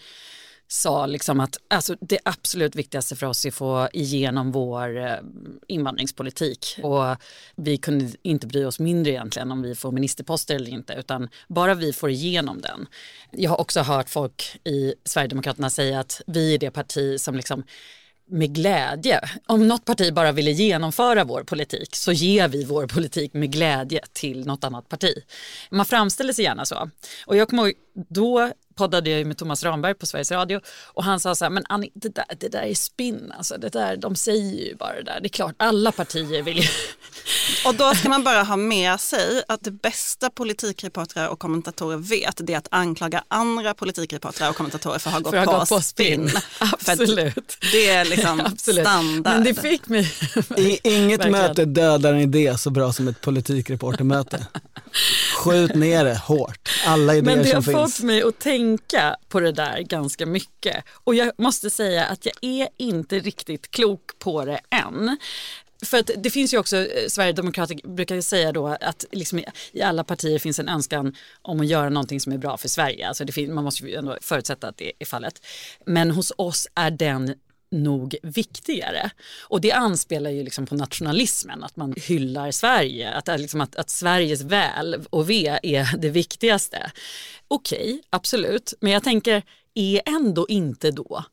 [0.71, 5.13] sa liksom att alltså, det absolut viktigaste för oss är att få igenom vår eh,
[5.67, 6.79] invandringspolitik.
[6.83, 7.15] Och
[7.55, 11.75] vi kunde inte bry oss mindre egentligen om vi får ministerposter eller inte, utan bara
[11.75, 12.87] vi får igenom den.
[13.31, 17.63] Jag har också hört folk i Sverigedemokraterna säga att vi är det parti som liksom
[18.29, 19.19] med glädje.
[19.45, 24.01] Om något parti bara ville genomföra vår politik så ger vi vår politik med glädje
[24.13, 25.13] till något annat parti.
[25.69, 26.89] Man framställer sig gärna så.
[27.25, 27.73] Och jag kommer ihåg,
[28.09, 31.49] då poddade jag ju med Thomas Ramberg på Sveriges Radio och han sa så här,
[31.49, 34.93] men Annie, det där, det där är spinn, alltså, det där, de säger ju bara
[34.93, 36.67] det där, det är klart, alla partier vill ju...
[37.65, 42.39] Och då ska man bara ha med sig att det bästa politikreportrar och kommentatorer vet
[42.47, 45.53] det är att anklaga andra politikreportrar och kommentatorer för att ha gått, För att ha
[45.53, 46.29] på, gått på spinn.
[46.29, 46.41] spinn.
[46.87, 47.57] Absolut.
[47.71, 48.87] det är liksom Absolut.
[48.87, 49.33] standard.
[49.33, 50.11] Men det fick mig...
[50.57, 51.31] I, inget Verkligen.
[51.31, 54.45] möte dödar en idé så bra som ett politikreportermöte.
[55.37, 58.03] Skjut ner det hårt, alla idéer Men det har som fått finns.
[58.03, 58.68] mig att tänka
[59.29, 60.83] på det där ganska mycket.
[61.03, 65.17] Och jag måste säga att jag är inte riktigt klok på det än.
[65.85, 69.39] För att det finns ju också, eh, Sverigedemokrater brukar ju säga då att liksom
[69.71, 73.07] i, alla partier finns en önskan om att göra någonting som är bra för Sverige.
[73.07, 75.45] Alltså det finns, man måste ju ändå förutsätta att det är fallet.
[75.85, 77.35] Men hos oss är den
[77.71, 79.11] nog viktigare.
[79.41, 83.75] Och det anspelar ju liksom på nationalismen, att man hyllar Sverige, att, är liksom att,
[83.75, 86.91] att Sveriges väl och ve är det viktigaste.
[87.47, 91.23] Okej, absolut, men jag tänker, är ändå inte då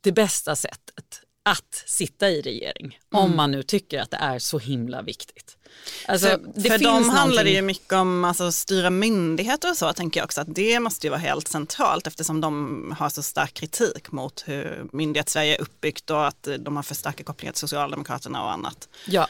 [0.00, 3.36] det bästa sättet att sitta i regering, om Mm.
[3.36, 5.56] man nu tycker att det är så himla viktigt.
[6.06, 9.92] Alltså, för för dem handlar det ju mycket om alltså, att styra myndigheter och så,
[9.92, 13.54] tänker jag också att det måste ju vara helt centralt eftersom de har så stark
[13.54, 18.42] kritik mot hur myndighets-Sverige är uppbyggt och att de har för starka kopplingar till Socialdemokraterna
[18.42, 18.88] och annat.
[19.06, 19.28] Ja,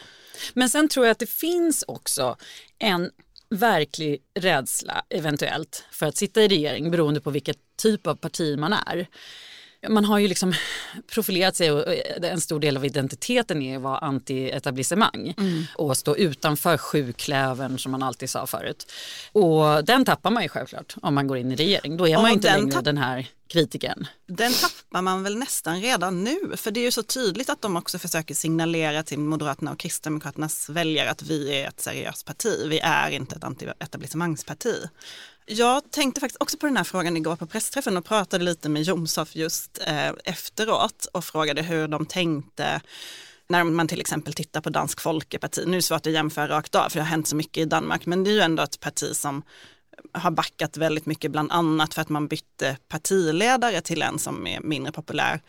[0.54, 2.36] men sen tror jag att det finns också
[2.78, 3.10] en
[3.50, 8.72] verklig rädsla eventuellt för att sitta i regering beroende på vilket typ av parti man
[8.72, 9.06] är.
[9.88, 10.54] Man har ju liksom
[11.06, 11.84] profilerat sig och
[12.24, 15.64] en stor del av identiteten är att vara anti-etablissemang Mm.
[15.74, 18.92] och stå utanför sjuklövern som man alltid sa förut.
[19.32, 21.96] Och den tappar man ju självklart om man går in i regering.
[21.96, 24.06] Då är man Och inte den längre den här kritiken.
[24.26, 27.76] Den tappar man väl nästan redan nu, för det är ju så tydligt att de
[27.76, 32.78] också försöker signalera till Moderaterna och Kristdemokraternas väljare att vi är ett seriöst parti, vi
[32.78, 34.88] är inte ett anti-etablissemangsparti.
[35.46, 38.82] Jag tänkte faktiskt också på den här frågan igår på pressträffen och pratade lite med
[38.82, 42.80] Jomshof just eh, efteråt och frågade hur de tänkte
[43.48, 45.64] när man till exempel tittar på Dansk Folkeparti.
[45.66, 47.64] Nu är det svårt att jämföra rakt av för det har hänt så mycket i
[47.64, 49.42] Danmark men det är ju ändå ett parti som
[50.12, 54.60] har backat väldigt mycket bland annat för att man bytte partiledare till en som är
[54.60, 55.40] mindre populär.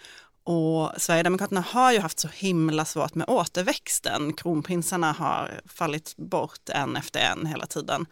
[0.45, 4.33] Och Sverigedemokraterna har ju haft så himla svårt med återväxten.
[4.33, 8.05] Kronprinsarna har fallit bort en efter en hela tiden.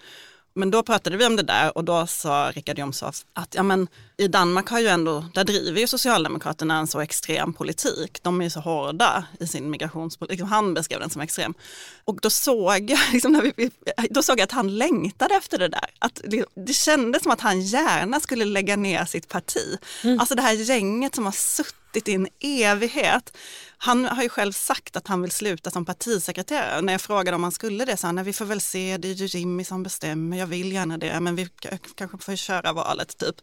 [0.54, 3.88] Men då pratade vi om det där och då sa Richard Jomshof att ja, men,
[4.22, 8.24] i Danmark har ju ändå, där driver ju Socialdemokraterna en så extrem politik.
[8.24, 10.40] De är ju så hårda i sin migrationspolitik.
[10.40, 11.54] Liksom Han beskrev den som extrem.
[12.06, 13.72] Och då såg jag, liksom när vi,
[14.10, 15.86] då såg jag att han längtade efter det där.
[16.00, 19.78] Att det, det kändes som att han gärna skulle lägga ner sitt parti.
[20.20, 23.38] Alltså det här gänget som har suttit i en evighet.
[23.78, 26.82] Han har ju själv sagt att han vill sluta som partisekreterare.
[26.82, 29.08] När jag frågade om han skulle det sa han, "Nej, vi får väl se, det
[29.08, 31.50] är ju Jimmy som bestämmer, jag vill gärna det, men vi
[31.96, 33.36] kanske får köra valet typ.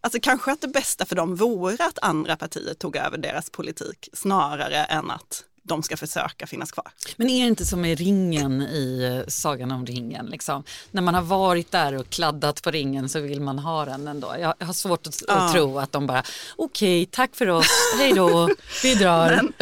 [0.00, 4.08] Alltså kanske att det bästa för dem vore att andra partier tog över deras politik
[4.12, 6.86] snarare än att de ska försöka finnas kvar.
[7.16, 10.26] Men är det inte som i ringen i eh, Sagan om ringen?
[10.26, 10.64] Liksom?
[10.90, 14.34] När man har varit där och kladdat på ringen så vill man ha den ändå.
[14.40, 15.34] Jag har svårt att, Ja.
[15.34, 16.22] att tro att de bara,
[16.56, 17.66] okej, tack för oss,
[17.98, 18.48] hej då,
[18.82, 19.30] vi drar.
[19.30, 19.52] Men,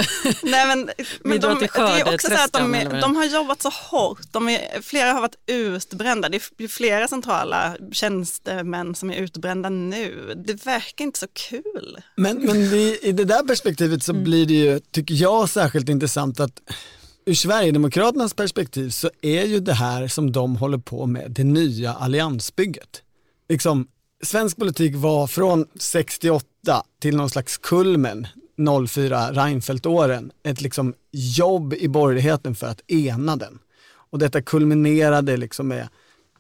[0.43, 0.91] nej men,
[1.21, 3.01] men drar de, till det är också så att de, är.
[3.01, 4.21] de har jobbat så hårt.
[4.31, 6.29] De är, flera har varit utbrända.
[6.29, 10.35] Det är flera centrala tjänstemän som är utbrända nu.
[10.47, 11.99] Det verkar inte så kul.
[12.17, 16.41] Men, men i, i det där perspektivet så blir det ju, tycker jag, särskilt intressant
[16.41, 16.61] att
[17.27, 21.93] ur Sverigedemokraternas perspektiv så är ju det här som de håller på med det nya
[21.93, 23.03] alliansbygget.
[23.49, 23.89] Liksom,
[24.23, 28.27] svensk politik var från 68 till någon slags kulmen
[28.89, 33.59] 04 Reinfeldt-åren ett liksom jobb i borgerligheten för att ena den.
[34.11, 35.89] Och detta kulminerade liksom med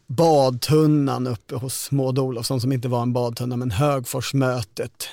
[0.06, 5.08] badtunnan uppe hos Maud Olofsson som inte var en badtunna men Högforsmötet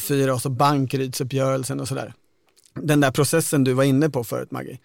[0.00, 2.14] 04 och så Bankerydsuppgörelsen och sådär.
[2.74, 4.78] Den där processen du var inne på förut Maggie.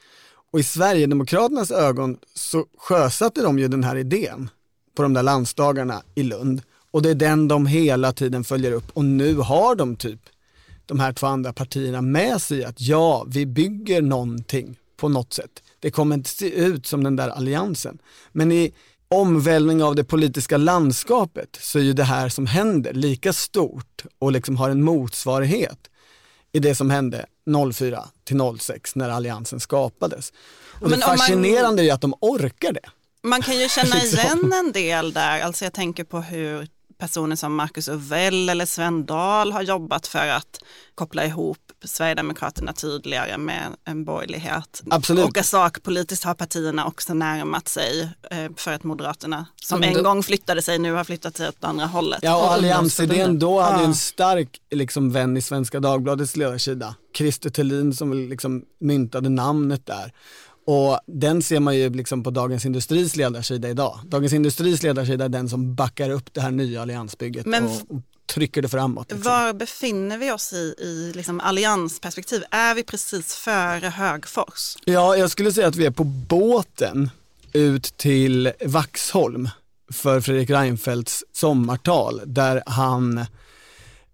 [0.52, 4.50] Och i Sverigedemokraternas ögon så sjösatte de ju den här idén
[4.96, 8.92] på de där landsdagarna i Lund och det är den de hela tiden följer upp
[8.94, 10.20] och nu har de typ
[10.86, 15.64] de här två andra partierna med sig att ja, vi bygger någonting på något sätt.
[15.80, 17.98] Det kommer inte se ut som den där alliansen.
[18.32, 18.74] Men i
[19.08, 24.32] omvälvning av det politiska landskapet så är ju det här som händer lika stort och
[24.32, 25.89] liksom har en motsvarighet
[26.52, 27.26] i det som hände
[27.74, 30.34] 04 till 06 när alliansen skapades.
[30.82, 32.90] Och Men det om man- fascinerande är ju att de orkar det.
[33.24, 34.20] Man kan ju känna Liksom.
[34.20, 36.68] igen en del där, alltså jag tänker på hur
[37.00, 40.60] personer som Marcus Uvell eller Sven Dahl har jobbat för att
[40.96, 44.82] koppla ihop Sverigedemokraterna tydligare med en borgerlighet.
[44.90, 45.26] Absolut.
[45.38, 50.62] Och sakpolitiskt har partierna också närmat sig eh, för att Moderaterna som en gång flyttade
[50.62, 52.20] sig nu har flyttat sig åt andra hållet.
[52.22, 53.86] Ja, och alliansidén då hade Ja.
[53.88, 56.96] en stark liksom, vän i Svenska Dagbladets ledarsida.
[57.18, 60.14] Christer Thelin som liksom myntade namnet där.
[60.70, 64.00] Och den ser man ju liksom på Dagens Industris ledarsida idag.
[64.06, 68.02] Dagens Industris ledarsida är den som backar upp det här nya alliansbygget Men- och, och
[68.34, 69.12] trycker det framåt.
[69.12, 69.32] Liksom.
[69.32, 72.44] Var befinner vi oss i, i liksom alliansperspektiv?
[72.52, 74.76] Är vi precis före Högfors?
[74.86, 77.10] Ja, jag skulle säga att vi är på båten
[77.54, 79.50] ut till Vaxholm
[79.92, 83.26] för Fredrik Reinfeldts sommartal där han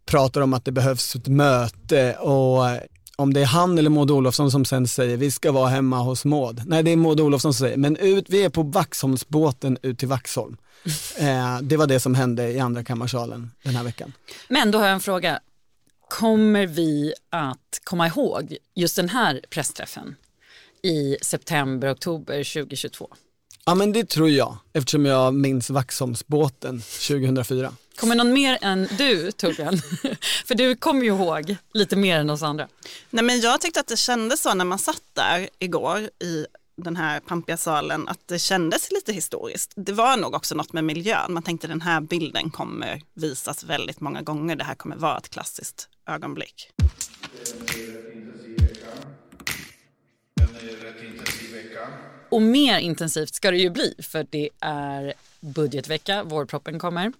[0.06, 2.65] pratar om att det behövs ett möte och
[3.15, 6.25] om det är han eller Maud Olofsson som sen säger vi ska vara hemma hos
[6.25, 6.62] Maud.
[6.65, 10.08] Nej, det är Maud Olofsson som säger, men ut, vi är på Vaxholmsbåten ut till
[10.08, 10.58] Vaxholm.
[11.17, 14.13] Eh, det var det som hände i andra kammarsalen den här veckan.
[14.47, 15.39] Men då har jag en fråga.
[16.10, 20.15] Kommer vi att komma ihåg just den här pressträffen
[20.82, 23.08] i september, oktober 2022?
[23.67, 27.73] Ja men det tror jag, eftersom jag minns Vaxholmsbåten 2004.
[27.99, 29.78] Kommer någon mer än du Torbjörn?
[30.45, 32.67] För du kommer ju ihåg lite mer än oss andra.
[33.10, 36.45] Nej, men jag tyckte att det kändes så när man satt där igår i
[36.78, 39.73] den här pampiga salen att det kändes lite historiskt.
[39.75, 41.34] Det var nog också något med miljön.
[41.34, 44.56] Man tänkte den här bilden kommer visas väldigt många gånger.
[44.56, 46.71] Det här kommer vara ett klassiskt ögonblick.
[52.30, 57.14] Och mer intensivt ska det ju bli för det är budgetvecka, vårproppen kommer.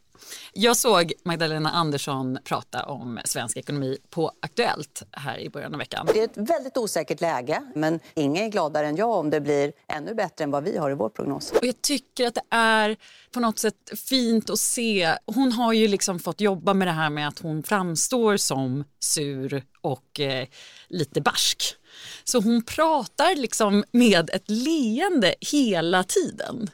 [0.54, 6.08] Jag såg Magdalena Andersson prata om svensk ekonomi på Aktuellt här i början av veckan.
[6.14, 9.74] Det är ett väldigt osäkert läge, men ingen är gladare än jag om det blir
[9.88, 11.52] ännu bättre än vad vi har i vår prognos.
[11.52, 12.98] Och jag tycker att det är
[13.32, 15.18] på något sätt fint att se.
[15.26, 19.64] Hon har ju liksom fått jobba med det här med att hon framstår som sur
[19.82, 20.48] och eh,
[20.88, 21.76] lite barsk.
[22.24, 26.70] Så hon pratar liksom med ett leende hela tiden.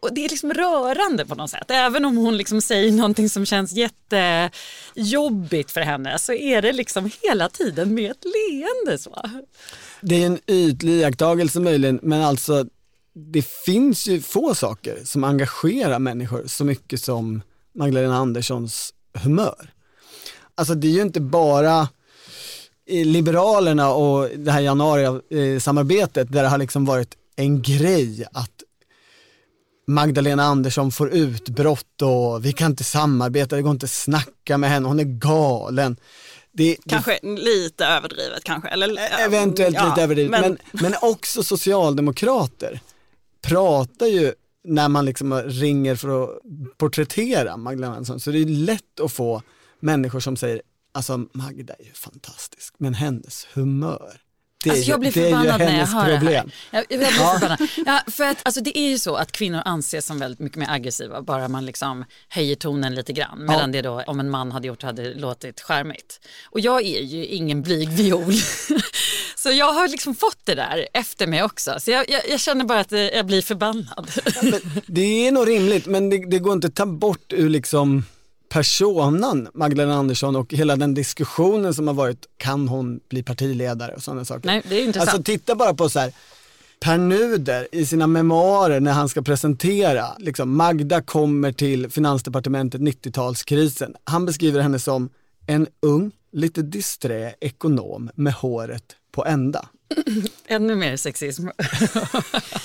[0.00, 1.70] Och det är liksom rörande på något sätt.
[1.70, 7.10] Även om hon liksom säger någonting som känns jättejobbigt för henne så är det liksom
[7.22, 8.98] hela tiden med ett leende.
[8.98, 9.30] Så.
[10.00, 12.66] Det är en ytlig iakttagelse möjligen, men alltså
[13.14, 17.42] det finns ju få saker som engagerar människor så mycket som
[17.74, 19.70] Magdalena Anderssons humör.
[20.54, 21.88] Alltså det är ju inte bara
[22.86, 28.50] Liberalerna och det här januari-samarbetet där det har liksom varit en grej att
[29.86, 34.70] Magdalena Andersson får utbrott och vi kan inte samarbeta, det går inte att snacka med
[34.70, 35.96] henne, hon är galen.
[36.52, 38.68] Det, det Kanske lite överdrivet kanske.
[38.68, 42.80] Eller, Eventuellt ja, lite överdrivet, men, men- men, också socialdemokrater
[43.42, 44.32] pratar ju
[44.64, 46.30] när man liksom ringer för att
[46.76, 49.42] porträttera Magdalena Andersson, så det är lätt att få
[49.80, 50.62] människor som säger,
[50.94, 54.20] alltså Magda är ju fantastisk, men hennes humör,
[54.64, 56.50] det Alltså jag blir förbannad när jag hör problem.
[56.70, 56.78] det här.
[56.78, 57.38] Jag, jag blir Ja.
[57.38, 57.68] förbannad.
[57.86, 60.70] Ja, för att, alltså, det är ju så att kvinnor anses som väldigt mycket mer
[60.70, 63.44] aggressiva bara man liksom höjer tonen lite grann.
[63.46, 66.20] Medan det då om en man hade gjort hade det låtit charmigt.
[66.50, 68.32] Och jag är ju ingen blyg viol.
[69.36, 71.74] så jag har liksom fått det där efter mig också.
[71.80, 74.10] Så jag, jag, jag känner bara att jag blir förbannad.
[74.86, 78.04] Det är nog rimligt, men det, det går inte att ta bort ur liksom
[78.54, 84.02] personan Magdalena Andersson och hela den diskussionen som har varit, kan hon bli partiledare och
[84.02, 84.46] sådana saker.
[84.46, 85.08] Nej, det är intressant.
[85.08, 86.12] Alltså titta bara på så här,
[86.80, 93.94] Per Nuder i sina memoarer när han ska presentera, liksom, Magda kommer till finansdepartementet 90-talskrisen.
[94.04, 95.08] Han beskriver henne som
[95.46, 99.68] en ung, lite disträ ekonom med håret på ända.
[100.46, 101.48] Ännu mer sexism.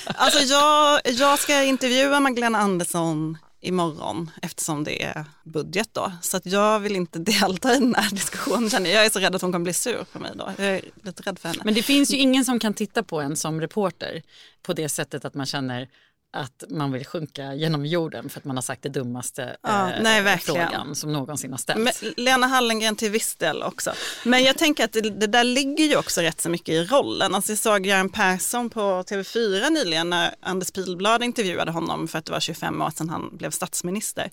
[0.05, 6.11] Alltså jag, jag ska intervjua Magdalena Andersson imorgon eftersom det är budget då.
[6.21, 8.69] Så att jag vill inte delta i den här diskussionen.
[8.69, 10.51] känner Jag Jag är så rädd att hon kommer bli sur på mig då.
[10.57, 11.61] Jag är lite rädd för henne.
[11.65, 14.21] Men det finns ju ingen som kan titta på en som reporter
[14.61, 15.89] på det sättet att man känner
[16.31, 20.01] att man vill sjunka genom jorden för att man har sagt det dummaste Ja, eh,
[20.01, 22.01] nej, frågan som någonsin har ställts.
[22.01, 23.93] Men Lena Hallengren till viss del också.
[24.25, 27.35] Men jag tänker att det, det där ligger ju också rätt så mycket i rollen.
[27.35, 32.25] Alltså jag såg Göran Persson på TV4 nyligen när Anders Pilblad intervjuade honom för att
[32.25, 34.31] det var 25 år sedan han blev statsminister.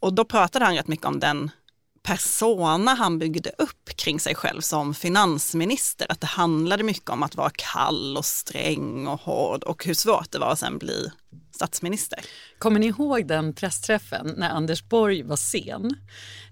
[0.00, 1.50] Och då pratade han rätt mycket om den
[2.02, 6.06] persona han byggde upp kring sig själv som finansminister.
[6.08, 10.30] Att det handlade mycket om att vara kall och sträng och hård och hur svårt
[10.30, 11.10] det var att sen bli
[11.54, 12.18] statsminister.
[12.58, 15.94] Kommer ni ihåg den pressträffen när Anders Borg var sen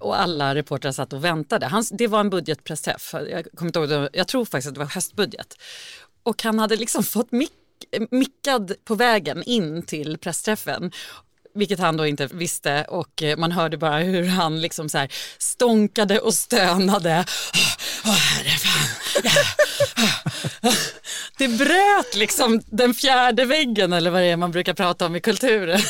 [0.00, 1.66] och alla reportrar satt och väntade?
[1.66, 4.86] Han, det var en budgetpressträff, jag, kommer inte ihåg, jag tror faktiskt att det var
[4.86, 5.54] höstbudget.
[6.22, 7.52] Och han hade liksom fått mick,
[8.10, 10.92] mickad på vägen in till pressträffen
[11.58, 15.12] vilket han då inte visste och eh, man hörde bara hur han liksom så här
[15.38, 17.24] stånkade och stönade.
[18.04, 18.88] Åh, herre fan.
[21.38, 25.20] Det bröt liksom den fjärde väggen eller vad det är man brukar prata om i
[25.20, 25.80] kulturen.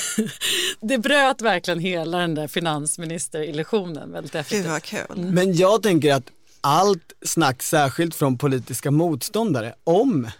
[0.80, 4.62] Det bröt verkligen hela den där finansministerillusionen väldigt effektivt.
[4.62, 5.16] Gud vad kul.
[5.16, 6.24] Men jag tänker att
[6.60, 10.30] allt snack, särskilt från politiska motståndare, om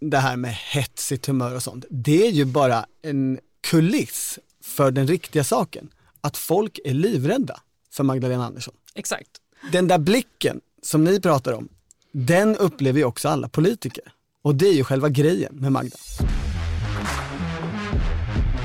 [0.00, 3.38] det här med hetsigt humör och sånt, det är ju bara en
[3.70, 4.38] kuliss
[4.68, 5.88] för den riktiga saken.
[6.20, 7.60] Att folk är livrädda
[7.92, 8.74] för Magdalena Andersson.
[8.94, 9.28] Exakt.
[9.72, 11.68] Den där blicken som ni pratar om,
[12.12, 14.04] den upplever ju också alla politiker.
[14.42, 15.96] Och det är ju själva grejen med Magda.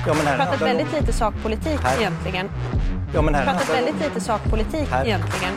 [0.08, 2.00] Ja, men här pratat väldigt lite sakpolitik Här.
[2.00, 2.50] egentligen.
[3.14, 5.06] Ja, men här pratat väldigt lite sakpolitik Här.
[5.06, 5.54] egentligen.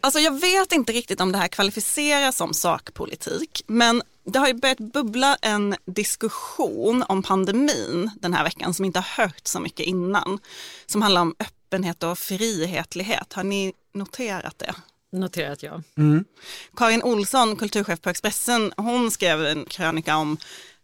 [0.00, 4.54] Alltså jag vet inte riktigt om det här kvalificeras som sakpolitik, men det har ju
[4.54, 9.86] börjat bubbla en diskussion om pandemin den här veckan som inte har hört så mycket
[9.86, 10.38] innan.
[10.86, 13.32] Som handlar om öppenhet och frihetlighet.
[13.32, 14.74] Har ni noterat det?
[15.12, 15.82] Noterat ja.
[16.76, 20.36] Karin Olsson, kulturchef på Expressen, hon skrev en krönika om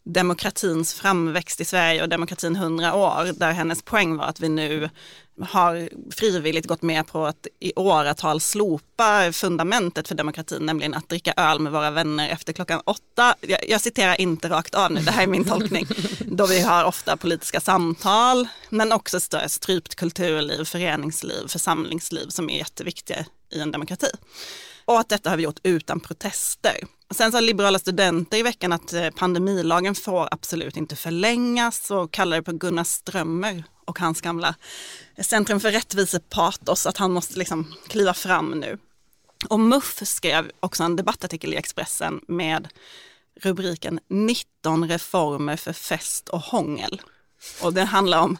[0.05, 4.91] demokratins framväxt i Sverige och demokratin 100 år, där hennes poäng var att vi nu
[5.41, 11.35] har frivilligt gått med på att i åratal slopa fundamentet för demokratin, nämligen att dricka
[11.37, 13.35] öl med våra vänner efter klockan åtta.
[13.41, 15.87] Jag, jag citerar inte rakt av nu, det här är min tolkning.
[16.21, 22.59] Då vi har ofta politiska samtal, men också större strypt kulturliv, föreningsliv, församlingsliv som är
[22.59, 24.11] jätteviktiga i en demokrati.
[24.85, 26.77] Och att detta har vi gjort utan protester.
[27.15, 32.43] Sen sa liberala studenter i veckan att eh, pandemilagen får absolut inte förlängas och kallade
[32.43, 34.55] på Gunnar Strömmer och hans gamla
[35.19, 38.79] Centrum för rättvisepatos, att han måste liksom kliva fram nu.
[39.49, 42.69] Och MUF skrev också en debattartikel i Expressen med
[43.41, 47.03] rubriken 19 reformer för fest och hångel.
[47.63, 48.39] Och det handlar om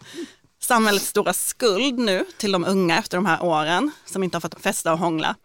[0.63, 4.61] samhällets stora skuld nu till de unga efter de här åren som inte har fått
[4.63, 5.37] festa och hångla.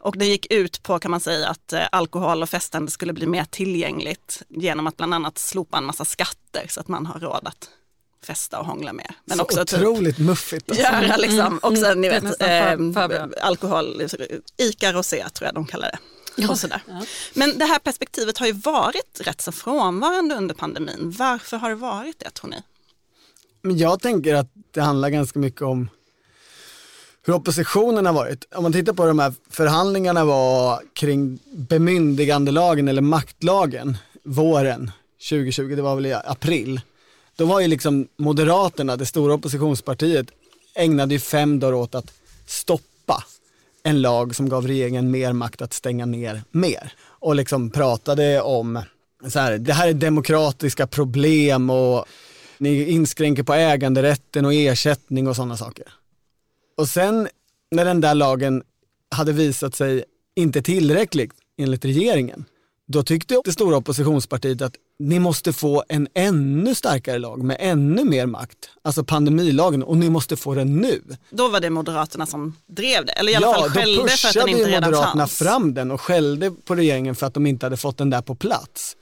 [0.00, 3.26] Och det gick ut på kan man säga att eh, alkohol och festande skulle bli
[3.26, 7.40] mer tillgängligt genom att bland annat slopa en massa skatter så att man har råd
[7.44, 7.68] att
[8.22, 9.10] festa och hångla mer.
[9.24, 10.70] Men Så också typ otroligt muffigt.
[10.70, 10.84] Alltså.
[10.84, 14.02] göra liksom, också Mm, ni det är vet, nästan för- eh, alkohol,
[14.56, 15.98] Ica Rosé tror jag de kallar det.
[16.48, 16.82] Och sådär.
[17.34, 21.14] Men det här perspektivet har ju varit rätt så frånvarande under pandemin.
[21.18, 22.62] Varför har det varit det tror ni?
[23.62, 25.88] Men jag tänker att det handlar ganska mycket om
[27.26, 28.46] hur oppositionen har varit.
[28.54, 34.90] Om man tittar på de här förhandlingarna var kring bemyndigandelagen eller maktlagen våren
[35.30, 36.80] 2020, det var väl i april.
[37.36, 40.26] Då var ju liksom Moderaterna, det stora oppositionspartiet,
[40.74, 42.12] ägnade ju fem dagar åt att
[42.46, 43.24] stoppa
[43.82, 46.92] en lag som gav regeringen mer makt att stänga ner mer.
[47.02, 48.82] Och liksom pratade om
[49.28, 52.04] så här, det här är demokratiska problem och
[52.60, 55.84] ni inskränker på äganderätten och ersättning och sådana saker.
[56.76, 57.28] Och sen
[57.70, 58.62] när den där lagen
[59.10, 60.04] hade visat sig
[60.34, 62.44] inte tillräcklig enligt regeringen,
[62.86, 68.04] då tyckte det stora oppositionspartiet att ni måste få en ännu starkare lag med ännu
[68.04, 71.02] mer makt, alltså pandemilagen, och ni måste få den nu.
[71.30, 74.34] Då var det Moderaterna som drev det, eller i alla fall då skällde för att
[74.34, 75.38] den pushade inte redan Moderaterna fanns.
[75.38, 78.34] fram den och skällde på regeringen för att de inte hade fått den där på
[78.34, 78.96] plats.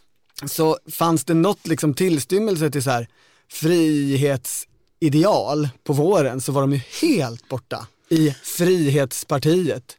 [0.47, 3.09] Så fanns det något liksom tillstymmelse till så här
[3.51, 9.97] frihetsideal på våren så var de ju helt borta i Frihetspartiet,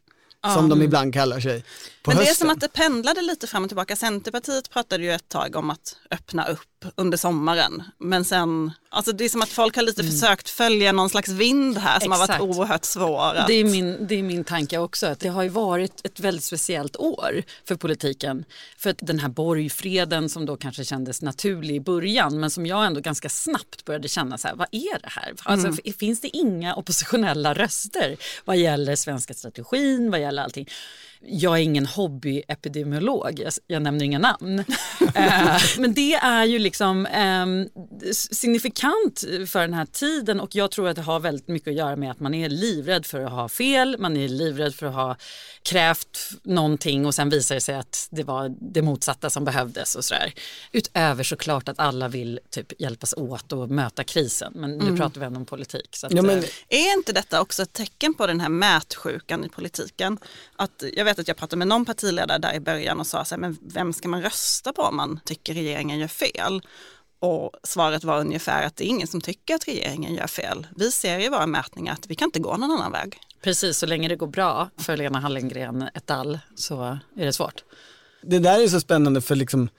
[0.56, 0.76] som Ja.
[0.76, 1.64] de ibland kallar sig,
[2.04, 2.47] på Men det är hösten.
[2.47, 3.95] som att det pendlade lite fram och tillbaka.
[3.95, 7.84] Centerpartiet pratade ju ett tag om att öppna upp under sommaren.
[7.97, 11.78] Men sen, alltså det är som att folk har lite försökt följa någon slags vind
[11.78, 12.39] här som har Exakt.
[12.39, 13.36] varit oerhört svår.
[13.36, 13.47] Att...
[13.47, 15.08] Det är, min, det är min tanke också.
[15.08, 18.45] Att det har ju varit ett väldigt speciellt år för politiken.
[18.78, 22.86] För att den här borgfreden som då kanske kändes naturlig i början men som jag
[22.86, 25.34] ändå ganska snabbt började känna så här, vad är det här?
[25.43, 25.93] Alltså, Mm.
[26.00, 30.68] Finns det inga oppositionella röster vad gäller svenska strategin, vad gäller allting?
[31.22, 34.63] Jag är ingen hobbyepidemiolog, jag, jag nämner inga namn.
[35.15, 37.70] Eh, men det är ju liksom ehm,
[38.11, 41.95] signifikant för den här tiden och jag tror att det har väldigt mycket att göra
[41.95, 45.15] med att man är livrädd för att ha fel, man är livrädd för att ha
[45.63, 50.05] krävt någonting och sen visar det sig att det var det motsatta som behövdes och
[50.05, 50.34] sådär.
[50.72, 54.97] Utöver såklart att alla vill typ hjälpas åt och möta krisen, men nu Mm.
[54.97, 55.88] pratar vi ändå om politik.
[55.91, 59.45] Så att, Ja, men- eh, Är inte detta också ett tecken på den här mätsjukan
[59.45, 60.17] i politiken?
[60.55, 63.36] Att, jag vet att jag pratade med någon partiledare där i början och sa så
[63.36, 66.62] här, men vem ska man rösta på om man tycker regeringen gör fel?
[67.20, 70.68] Och svaret var ungefär att det är ingen som tycker att regeringen gör fel.
[70.76, 73.20] Vi ser i våra mätningar att vi kan inte gå någon annan väg.
[73.41, 77.64] Precis, så länge det går bra för Lena Hallengren ett all så är det svårt.
[78.22, 79.70] Det där är så spännande för liksom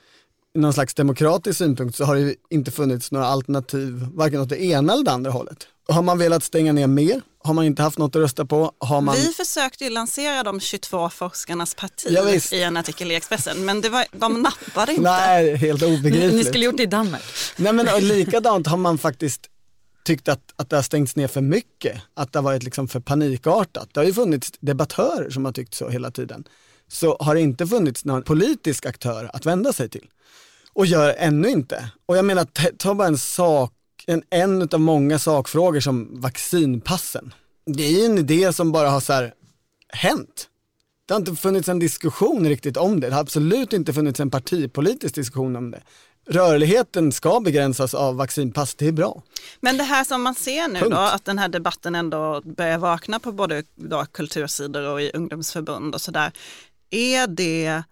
[0.54, 4.62] någon slags demokratisk synpunkt så har det ju inte funnits några alternativ, varken åt det
[4.62, 7.20] ena eller det andra hållet Har man velat stänga ner mer?
[7.42, 8.72] Har man inte haft något att rösta på?
[8.78, 9.16] Har man...
[9.16, 13.80] Vi försökte ju lansera de 22 forskarnas parti Ja, i en artikel i Expressen, men
[13.80, 15.02] det var, de nappade inte.
[15.02, 16.34] Nej, helt obegripligt.
[16.34, 17.22] Ni skulle gjort det i Danmark.
[17.56, 19.40] Nej men och likadant har man faktiskt
[20.04, 23.00] tyckt att, att det har stängts ner för mycket, att det har varit liksom för
[23.00, 23.88] panikartat.
[23.92, 26.44] Det har ju funnits debattörer som har tyckt så hela tiden.
[26.88, 30.06] Så har det inte funnits någon politisk aktör att vända sig till.
[30.72, 31.90] Och gör ännu inte.
[32.06, 32.44] Och jag menar,
[32.78, 33.72] ta bara en sak,
[34.10, 37.34] en, en av många sakfrågor som vaccinpassen.
[37.66, 39.34] Det är ju en idé som bara har så här
[39.88, 40.48] hänt.
[41.06, 43.08] Det har inte funnits en diskussion riktigt om det.
[43.08, 45.82] Det har absolut inte funnits en partipolitisk diskussion om det.
[46.28, 49.22] Rörligheten ska begränsas av vaccinpass, det är bra.
[49.60, 50.94] Men det här som man ser nu Punkt.
[50.94, 55.94] då, att den här debatten ändå börjar vakna på både då kultursidor och i ungdomsförbund
[55.94, 56.32] och sådär.
[56.90, 57.82] Är det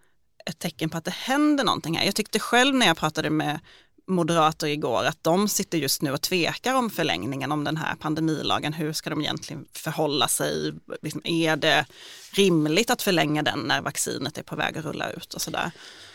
[0.47, 2.05] ett tecken på att det händer någonting här?
[2.05, 3.61] Jag tyckte själv när jag pratade med
[4.09, 8.73] moderater igår att de sitter just nu och tvekar om förlängningen om den här pandemilagen.
[8.73, 10.73] Hur ska de egentligen förhålla sig?
[11.03, 11.87] Liksom, är det
[12.33, 15.71] rimligt att förlänga den när vaccinet är på väg att rulla ut och sådär?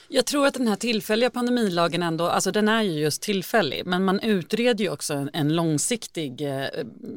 [0.07, 4.05] Jag tror att den här tillfälliga pandemilagen ändå, alltså den är ju just tillfällig, men
[4.05, 6.67] man utreder ju också en, en långsiktig eh,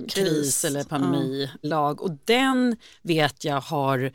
[0.09, 0.15] kris.
[0.15, 4.13] Kris, eller pandemilag och den vet jag har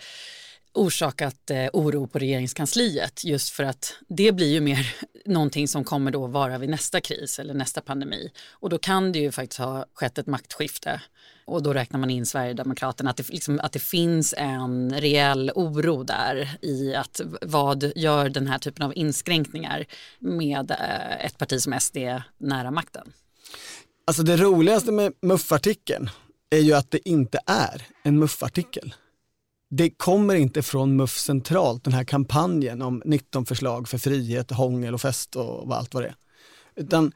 [0.74, 4.96] orsakat eh, oro på regeringskansliet just för att det blir ju mer
[5.26, 9.20] någonting som kommer då vara vid nästa kris eller nästa pandemi och då kan det
[9.20, 11.02] ju faktiskt ha skett ett maktskifte
[11.46, 16.04] och då räknar man in Sverigedemokraterna att det, liksom, att det finns en reell oro
[16.04, 19.86] där i att vad gör den här typen av inskränkningar
[20.20, 21.98] med eh, ett parti som SD
[22.38, 23.14] nära makten.
[24.08, 26.10] Alltså det roligaste med muffartikeln
[26.50, 28.94] är ju att det inte är en muffartikel.
[29.74, 34.94] Det kommer inte från MUF centralt, den här kampanjen om 19 förslag för frihet, hångel
[34.94, 36.16] och fest och allt vad det är.
[36.76, 37.12] Utan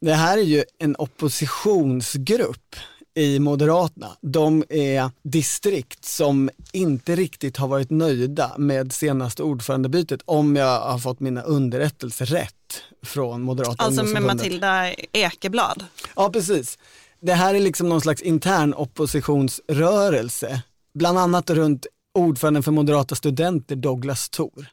[0.00, 2.76] det här är ju en oppositionsgrupp
[3.14, 4.16] i Moderaterna.
[4.20, 10.98] De är distrikt som inte riktigt har varit nöjda med senaste ordförandebytet om jag har
[10.98, 14.22] fått mina underrättelser rätt från Moderata Alltså med.
[14.22, 15.84] Matilda Ekeblad.
[16.16, 16.78] Ja, precis.
[17.20, 20.62] Det här är liksom någon slags intern oppositionsrörelse,
[20.96, 24.66] bland annat runt ordföranden för Moderata studenter Douglas Thor.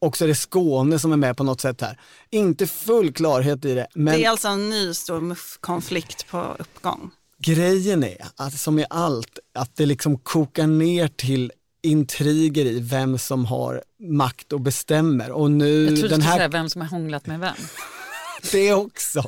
[0.00, 2.00] Och så är det Skåne som är med på något sätt här.
[2.30, 7.10] Inte full klarhet i det, men Det är alltså en ny stor MUF-konflikt på uppgång.
[7.38, 11.52] grejen är att som i allt, att det liksom kokar ner till
[11.82, 15.30] intriger i vem som har makt och bestämmer.
[15.30, 17.54] Och nu Jag tror du den skulle här säga vem som har hånglat med vem.
[18.52, 19.24] det också.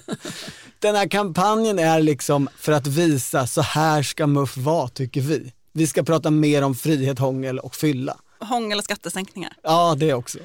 [0.78, 5.52] Den här kampanjen är liksom för att visa så här ska MUF vara tycker vi.
[5.72, 8.16] Vi ska prata mer om frihet, hångel och fylla.
[8.40, 9.52] Hångel och skattesänkningar.
[9.62, 10.38] Ja, det också.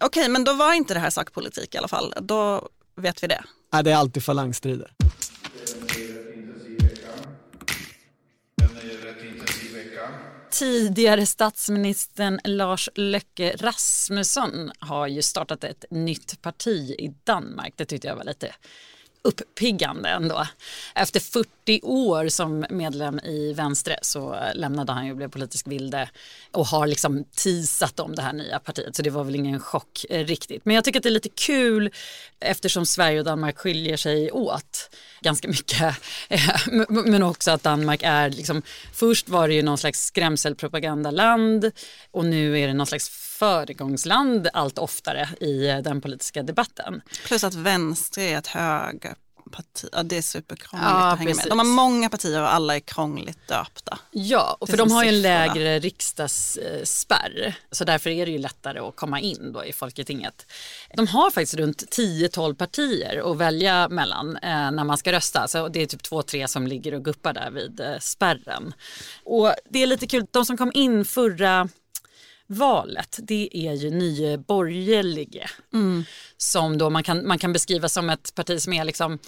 [0.00, 2.14] Okej, men då var inte det här sakpolitik i alla fall.
[2.20, 3.44] Då vet vi det.
[3.72, 4.92] Ja, det är alltid falangstrider.
[10.50, 17.72] Tidigare statsministern Lars Løkke Rasmussen har ju startat ett nytt parti i Danmark.
[17.76, 18.54] Det tyckte jag var lite
[19.28, 20.46] uppiggande ändå.
[20.94, 26.10] Efter 40 år som medlem i Vänstre så lämnade han ju och blev politisk vilde
[26.52, 30.04] och har liksom teasat om det här nya partiet så det var väl ingen chock
[30.10, 30.64] riktigt.
[30.64, 31.90] Men jag tycker att det är lite kul
[32.40, 35.94] eftersom Sverige och Danmark skiljer sig åt ganska mycket.
[36.88, 38.62] Men också att Danmark är liksom,
[38.92, 41.70] först var det ju någon slags skrämselpropagandaland
[42.10, 47.02] och nu är det någon slags föregångsland allt oftare i den politiska debatten.
[47.26, 49.88] Plus att vänster är ett högerparti.
[49.92, 51.44] Ja, det är superkrångligt Ja, att hänga precis.
[51.44, 51.52] med.
[51.52, 53.98] De har många partier och alla är krångligt döpta.
[54.10, 57.54] Ja, och för de har ju en lägre riksdagsspärr.
[57.70, 60.46] Så därför är det ju lättare att komma in då i Folketinget.
[60.94, 65.48] De har faktiskt runt 10-12 partier att välja mellan eh, när man ska rösta.
[65.48, 68.74] Så det är typ två, tre som ligger och guppar där vid eh, spärren.
[69.24, 71.68] Och det är lite kul, de som kom in förra
[72.48, 75.50] valet det är ju Nye Borgerlige
[76.36, 79.18] som då man kan, man kan beskriva som ett parti som är liksom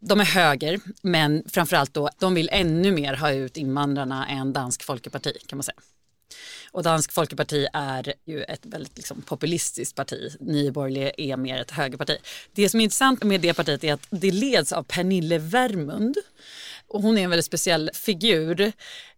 [0.00, 4.82] de är höger, men framförallt då, de vill ännu mer ha ut invandrarna än Dansk
[4.82, 5.76] Folkeparti kan man säga.
[6.70, 10.36] Och Dansk Folkeparti är ju ett väldigt liksom, populistiskt parti.
[10.40, 12.16] Nyborgerliga är mer ett högerparti.
[12.52, 16.16] Det som är intressant med det partiet är att det leds av Pernille Vermund.
[16.92, 18.72] Och hon är en väldigt speciell figur.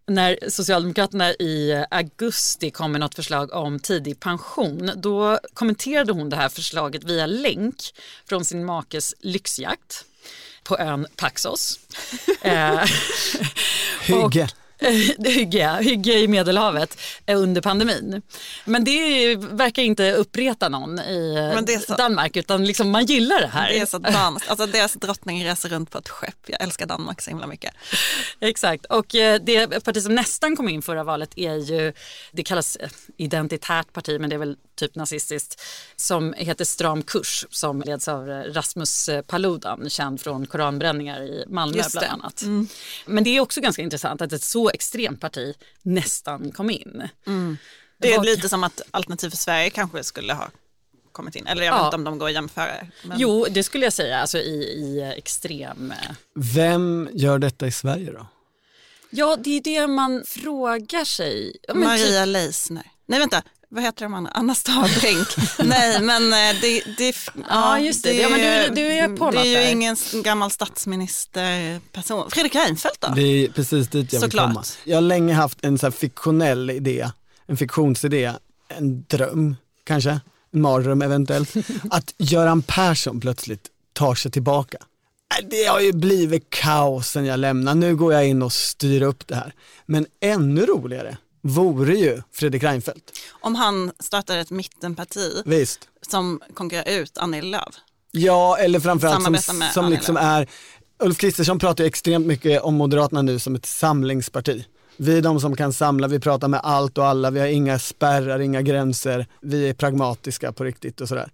[0.07, 6.37] När Socialdemokraterna i augusti kom med något förslag om tidig pension då kommenterade hon det
[6.37, 7.77] här förslaget via länk
[8.29, 10.05] från sin makes lyxjakt
[10.65, 11.81] på ön Paxos.
[12.43, 12.81] Eh,
[14.03, 14.49] Hygge.
[15.25, 18.23] hygge, hygge i Medelhavet eh, under pandemin.
[18.65, 23.69] Men det verkar inte uppreta någon i eh, Danmark utan liksom man gillar det här.
[23.69, 26.39] Det är så danskt, alltså deras drottning reser runt på ett skepp.
[26.47, 27.75] Jag älskar Danmark så himla mycket.
[28.41, 31.93] Exakt och eh, det parti som nästan kom in förra valet är ju,
[32.33, 32.79] det kallas
[33.17, 35.61] identitärt parti men det är väl typ nazistiskt,
[35.97, 42.07] som heter Stram kurs som leds av Rasmus Paludan, känd från koranbränningar i Malmö bland
[42.07, 42.43] annat.
[42.43, 42.69] Mm.
[43.07, 47.09] Men det är också ganska intressant att ett så extremt parti nästan kom in.
[47.27, 47.57] Mm.
[47.99, 50.51] Det är lite som att Alternativ för Sverige kanske skulle ha
[51.13, 51.47] kommit in.
[51.47, 52.87] Eller jag vet inte om de går att jämföra.
[53.05, 53.19] Men...
[53.21, 55.91] Jo, det skulle jag säga, alltså i, i extrem...
[55.91, 58.27] Eh, Vem gör detta i Sverige då?
[59.11, 61.57] Ja, det är det man frågar sig.
[61.69, 62.33] Ja, Maria typ...
[62.33, 62.91] Leisner.
[63.07, 63.43] Nej, vänta
[63.75, 64.31] vad heter de andra?
[64.31, 65.29] Anna Stavbrink.
[65.65, 67.17] Nej men eh, det, det,
[67.49, 68.11] ja, just det.
[68.13, 69.71] det, ja, men du, du är på Det är ju där.
[69.73, 72.31] ingen gammal statsministerperson.
[72.31, 73.09] Fredrik Reinfeldt då?
[73.09, 74.49] Det är precis dit jag Såklart.
[74.49, 74.65] vill komma.
[74.85, 77.11] Jag har länge haft en så fiktionell idé,
[77.47, 78.33] en fiktionsidé,
[78.69, 80.21] en dröm kanske,
[80.53, 81.55] en mardröm eventuellt,
[81.91, 84.79] att Göran Persson plötsligt tar sig tillbaka.
[85.41, 89.03] Äh, det har ju blivit kaos sen jag lämnade, nu går jag in och styr
[89.03, 89.55] upp det här.
[89.87, 93.13] Men ännu roligare vore ju Fredrik Reinfeldt.
[93.31, 95.89] Om han startar ett mittenparti Visst.
[96.09, 97.75] som konkurrerar ut Annie Lööf.
[98.11, 100.49] Ja, eller framförallt som, som liksom är,
[100.99, 104.65] Ulf Kristersson pratar ju extremt mycket om Moderaterna nu som ett samlingsparti.
[104.97, 107.79] Vi är de som kan samla, vi pratar med allt och alla, vi har inga
[107.79, 111.31] spärrar, inga gränser, vi är pragmatiska på riktigt och sådär.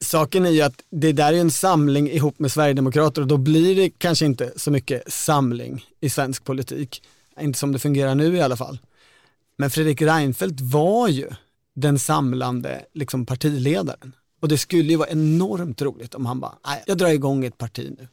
[0.00, 3.76] Saken är ju att det där är en samling ihop med Sverigedemokrater och då blir
[3.76, 7.02] det kanske inte så mycket samling i svensk politik.
[7.40, 8.78] Inte som det fungerar nu i alla fall.
[9.58, 11.30] Men Fredrik Reinfeldt var ju
[11.74, 14.14] den samlande liksom, partiledaren.
[14.40, 17.58] Och det skulle ju vara enormt roligt om han bara, nej jag drar igång ett
[17.58, 18.08] parti nu.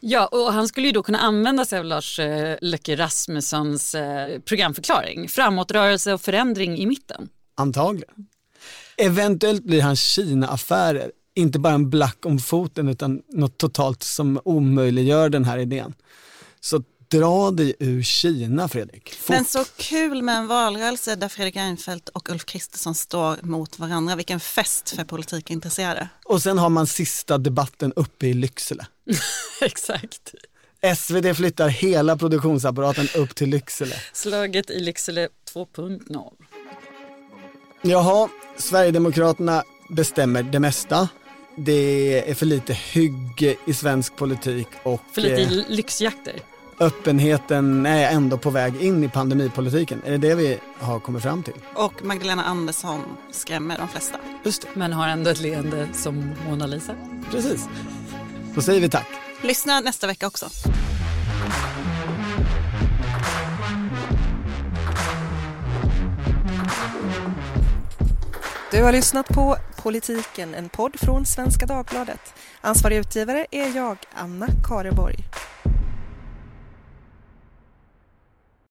[0.00, 2.56] Ja, och han skulle ju då kunna använda sig av Lars eh,
[2.86, 5.28] Rasmussons eh, programförklaring.
[5.28, 7.28] Framåtrörelse och förändring i mitten.
[7.54, 8.26] Antagligen.
[8.96, 15.28] Eventuellt blir hans Kina-affärer inte bara en black om foten utan något totalt som omöjliggör
[15.28, 15.94] den här idén.
[16.60, 19.14] Så dra dig ur Kina Fredrik.
[19.14, 19.28] Fort.
[19.28, 24.16] Men så kul med en valrörelse där Fredrik Reinfeldt och Ulf Kristersson står mot varandra.
[24.16, 26.08] Vilken fest för politikintresserade.
[26.24, 28.86] Och sen har man sista debatten uppe i Lycksele.
[29.60, 30.34] Exakt.
[30.96, 33.94] SVT flyttar hela produktionsapparaten upp till Lycksele.
[34.12, 36.32] Slaget i Lycksele 2.0.
[37.82, 38.28] Jaha,
[38.58, 41.08] Sverigedemokraterna bestämmer det mesta.
[41.56, 45.00] Det är för lite hygge i svensk politik och...
[45.12, 46.34] För lite eh, lyxjakter
[46.80, 50.02] öppenheten är ändå på väg in i pandemipolitiken.
[50.04, 51.54] Är det det vi har kommit fram till?
[51.74, 53.00] Och Magdalena Andersson
[53.30, 54.18] skrämmer de flesta.
[54.44, 54.68] Just det.
[54.74, 56.94] Men har ändå ett leende som Mona Lisa.
[57.30, 57.68] Precis.
[58.54, 59.06] Då säger vi tack.
[59.42, 60.46] Lyssna nästa vecka också.
[68.70, 72.34] Du har lyssnat på Politiken, en podd från Svenska Dagbladet.
[72.60, 75.16] Ansvarig utgivare är jag, Anna Kareborg.